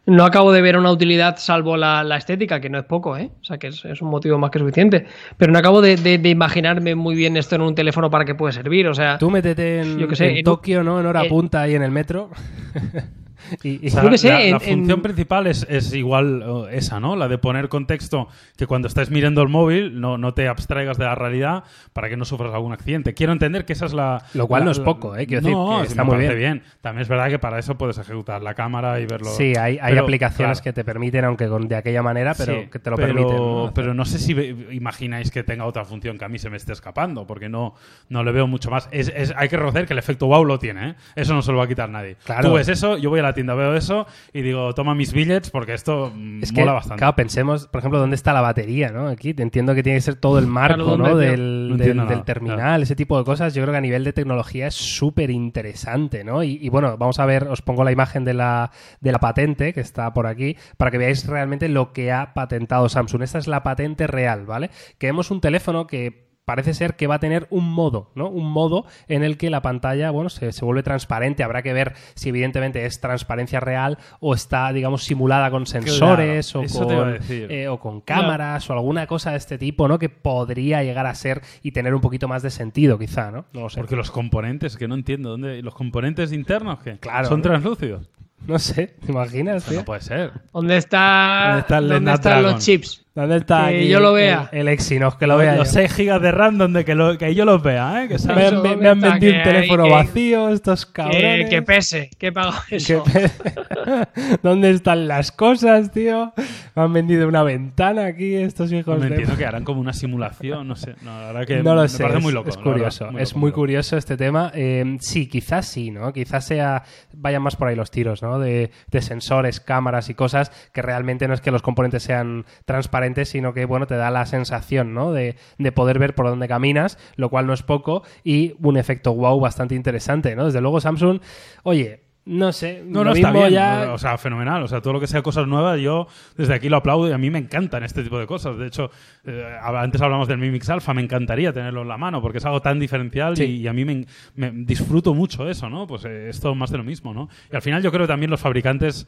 [0.06, 3.30] No acabo de ver una utilidad salvo la, la estética, que no es poco, ¿eh?
[3.42, 5.06] O sea, que es, es un motivo más que suficiente.
[5.38, 8.34] Pero no acabo de, de- de imaginarme muy bien esto en un teléfono para que
[8.34, 8.88] puede servir.
[8.88, 11.00] O sea, Tú métete en, Yo qué sé, en en- Tokio, ¿no?
[11.00, 12.30] En hora eh, punta ahí en el metro.
[13.64, 15.94] y, y- O sea, Yo qué sé, la, en- la función en- principal es, es
[15.94, 17.16] igual eh, esa, ¿no?
[17.16, 18.28] La de poner contexto
[18.58, 22.18] que cuando estés mirando el móvil no, no te abstraigas de la realidad para que
[22.18, 23.14] no sufras algún accidente.
[23.14, 24.24] Quiero entender que esa es la...
[24.34, 25.26] Lo cual la- no es poco, ¿eh?
[25.28, 26.64] Quiero decir no, que sí está muy parece bien.
[26.82, 29.30] También es verdad que para eso puedes ejecutar la cámara y verlo.
[29.30, 32.54] sí, hay, hay Pero, aplicaciones claro, que te permiten, aunque con, de aquella manera, pero
[32.62, 33.38] sí, que te lo pero, permiten.
[33.38, 33.72] ¿no?
[33.74, 34.34] Pero no sé si
[34.72, 37.76] imagináis que tenga otra función que a mí se me esté escapando, porque no,
[38.10, 38.88] no le veo mucho más.
[38.92, 40.96] Es, es- hay que reconocer que el efecto wow lo tiene, ¿eh?
[41.16, 42.16] Eso no se lo va a quitar nadie.
[42.24, 42.50] Claro.
[42.50, 45.50] Tú ves eso, yo voy a la tienda, veo eso y digo, toma mis billets
[45.50, 47.00] porque esto mm, Es que, mola bastante.
[47.00, 49.08] claro, pensemos, por ejemplo, dónde está la batería, ¿no?
[49.08, 51.16] Aquí entiendo que tiene que ser todo el marco, Claro, ¿no?
[51.18, 52.84] Del, No del- terminal, claro.
[52.84, 53.54] ese tipo de cosas.
[53.54, 56.44] Yo creo que a nivel de tecnología es súper interesante, ¿no?
[56.44, 58.72] Y, y bueno, vamos a ver, os pongo la imagen de la,
[59.02, 62.90] de la patente que está por aquí para que veáis realmente lo que ha patentado
[62.90, 63.24] Samsung.
[63.24, 64.70] Esta es la patente real, ¿vale?
[64.98, 68.28] Que vemos un teléfono que parece ser que va a tener un modo, ¿no?
[68.28, 71.44] Un modo en el que la pantalla, bueno, se, se vuelve transparente.
[71.44, 76.62] Habrá que ver si evidentemente es transparencia real o está, digamos, simulada con sensores Claro,
[76.64, 77.52] o, eso te iba a con, decir.
[77.52, 80.00] eh, o con cámaras o alguna cosa de este tipo, ¿no?
[80.00, 83.46] Que podría llegar a ser y tener un poquito más de sentido, quizá, ¿no?
[83.54, 83.80] No lo sé.
[83.80, 85.62] Porque los componentes, que no entiendo, ¿dónde?
[85.62, 87.28] ¿Los componentes internos que Claro.
[87.28, 88.10] son translúcidos?
[88.48, 90.32] No sé, ¿te imaginas, Eso no puede ser.
[90.52, 93.06] ¿dónde, está, ¿Dónde están los chips?
[93.22, 94.50] ¿Dónde está Que aquí yo lo el- vea.
[94.52, 95.74] El, Exynos, que lo vea Los yo.
[95.82, 98.08] 6 gigas de RAM donde que, lo- que yo los vea, ¿eh?
[98.08, 101.50] Que Me, han- me- ¿dónde me vendido un teléfono que- vacío estos cabrones.
[101.50, 103.04] que pese, que pago eso.
[103.04, 103.30] Que pe-
[104.44, 106.34] ¿Dónde están las cosas, tío?
[106.76, 109.08] Me han vendido una ventana aquí estos hijos No de...
[109.10, 110.96] entiendo que harán como una simulación, no sé.
[111.02, 112.50] No, la verdad que No lo me sé, parece es, muy loco.
[112.50, 113.60] es verdad, curioso, es loco, muy loco.
[113.62, 114.52] curioso este tema.
[114.54, 116.14] Eh, sí, quizás sí, ¿no?
[116.14, 118.40] Quizás sea, vayan más por ahí los tiros, ¿no?
[118.40, 123.09] De, de sensores, cámaras y cosas que realmente no es que los componentes sean transparentes,
[123.26, 125.12] sino que, bueno, te da la sensación, ¿no?
[125.12, 129.14] De, de poder ver por dónde caminas, lo cual no es poco, y un efecto
[129.14, 130.46] wow bastante interesante, ¿no?
[130.46, 131.20] Desde luego Samsung,
[131.64, 133.50] oye, no sé, No, lo no, está bien.
[133.50, 133.92] ya...
[133.92, 134.62] O sea, fenomenal.
[134.62, 136.06] O sea, todo lo que sea cosas nuevas, yo
[136.38, 138.56] desde aquí lo aplaudo y a mí me encantan este tipo de cosas.
[138.58, 138.92] De hecho,
[139.26, 142.46] eh, antes hablamos del Mi Mix Alpha, me encantaría tenerlo en la mano porque es
[142.46, 143.46] algo tan diferencial Sí.
[143.46, 144.06] y, y a mí me,
[144.36, 145.88] me disfruto mucho eso, ¿no?
[145.88, 147.30] Pues eh, esto más de lo mismo, ¿no?
[147.52, 149.08] Y al final yo creo que también los fabricantes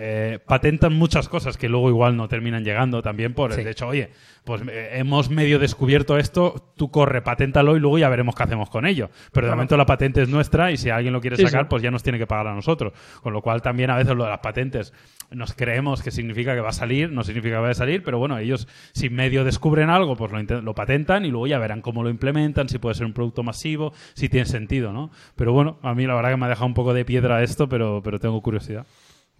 [0.00, 3.62] eh, patentan muchas cosas que luego igual no terminan llegando también por Sí.
[3.62, 4.10] el hecho, oye,
[4.44, 8.70] pues eh, hemos medio descubierto esto, tú corre, paténtalo y luego ya veremos qué hacemos
[8.70, 9.10] con ello.
[9.32, 11.66] Pero de momento la patente es nuestra y si alguien lo quiere Sí, sacar, sí.
[11.70, 12.92] pues ya nos tiene que pagar a nosotros.
[13.22, 14.92] Con lo cual también a veces lo de las patentes
[15.30, 18.18] nos creemos que significa que va a salir, no significa que vaya a salir, pero
[18.18, 22.02] bueno, ellos si medio descubren algo, pues lo, lo patentan y luego ya verán cómo
[22.04, 25.10] lo implementan, si puede ser un producto masivo, si tiene sentido, ¿no?
[25.34, 27.68] Pero bueno, a mí la verdad que me ha dejado un poco de piedra esto,
[27.68, 28.86] pero, pero tengo curiosidad.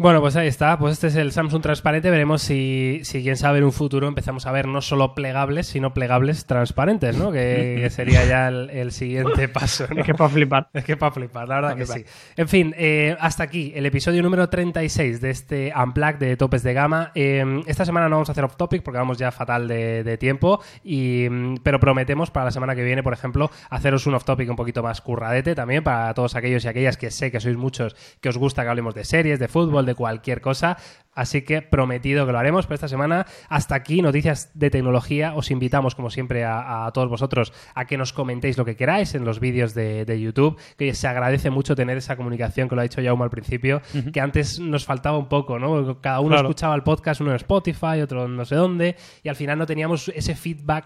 [0.00, 0.78] Bueno, pues ahí está.
[0.78, 2.08] Pues este es el Samsung transparente.
[2.08, 5.92] Veremos si, si quién sabe, en un futuro empezamos a ver no solo plegables, sino
[5.92, 7.32] plegables transparentes, ¿no?
[7.32, 9.96] Que, que sería ya el, el siguiente paso, ¿no?
[10.00, 10.68] Es que para flipar.
[10.72, 11.98] Es que para flipar, la verdad que flipar.
[11.98, 12.32] sí.
[12.36, 16.74] En fin, eh, hasta aquí el episodio número 36 de este Unplugged de topes de
[16.74, 17.10] gama.
[17.16, 20.16] Eh, esta semana no vamos a hacer off topic porque vamos ya fatal de, de
[20.16, 24.22] tiempo, y, mm, pero prometemos para la semana que viene, por ejemplo, haceros un off
[24.22, 27.56] topic un poquito más curradete también para todos aquellos y aquellas que sé que sois
[27.56, 30.76] muchos que os gusta que hablemos de series, de fútbol, de cualquier cosa.
[31.14, 32.66] Así que prometido que lo haremos.
[32.66, 35.34] Pero esta semana, hasta aquí, noticias de tecnología.
[35.34, 39.16] Os invitamos, como siempre, a, a todos vosotros a que nos comentéis lo que queráis
[39.16, 40.56] en los vídeos de, de YouTube.
[40.76, 43.82] Que se agradece mucho tener esa comunicación que lo ha dicho Jaume al principio,
[44.12, 46.00] que antes nos faltaba un poco, ¿no?
[46.00, 46.48] Cada uno Claro.
[46.50, 49.66] escuchaba el podcast, uno en Spotify, otro en no sé dónde, y al final no
[49.66, 50.84] teníamos ese feedback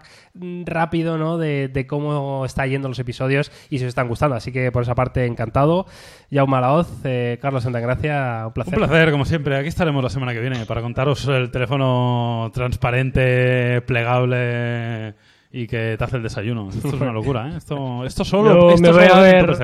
[0.65, 1.37] rápido, ¿no?
[1.37, 4.35] De, de cómo está yendo los episodios y si os están gustando.
[4.35, 5.85] Así que por esa parte, encantado.
[6.31, 8.73] Jaume Alaoz, eh, Carlos Santagracia, un placer.
[8.79, 9.57] Un placer, como siempre.
[9.57, 15.15] Aquí estaremos la semana que viene para contaros el teléfono transparente, plegable
[15.51, 16.69] y que te hace el desayuno.
[16.69, 17.57] Esto es una locura, ¿eh?
[17.57, 19.57] Esto, esto solo, Yo esto me solo voy a ver-.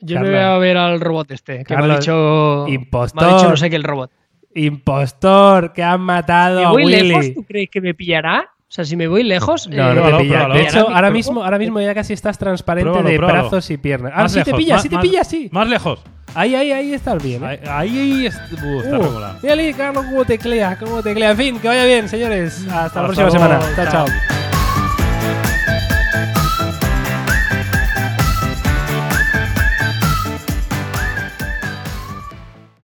[0.00, 2.66] Yo me voy a ver al robot este, que me ha dicho.
[2.68, 3.22] impostor.
[3.22, 4.10] Me ha dicho no sé qué el robot.
[4.54, 7.08] Impostor, que han matado ¿Me a Willy.
[7.08, 7.34] lejos?
[7.34, 8.53] ¿Tú crees que me pillará?
[8.74, 9.68] O sea, si me voy lejos.
[9.68, 10.38] No, eh, no te pilla.
[10.40, 13.42] De ¿pillará hecho, ahora mismo, ahora mismo ya casi estás transparente Pruébalo, de pruébalo.
[13.42, 14.12] brazos y piernas.
[14.16, 15.48] Ah, Más sí te pilla, más- sí te pilla, sí.
[15.52, 16.00] Más lejos.
[16.34, 17.44] Ahí, ahí, ahí estás bien.
[17.44, 17.60] ¿eh?
[17.68, 19.36] Ahí, ahí es- uh, está Uh, regular.
[19.76, 21.30] Carlos, cómo teclea, cómo teclea.
[21.30, 22.66] En fin, que vaya bien, señores.
[22.68, 23.60] Hasta la próxima luego, semana.
[23.76, 23.84] chao.
[23.92, 24.06] chao.
[24.06, 24.53] chao.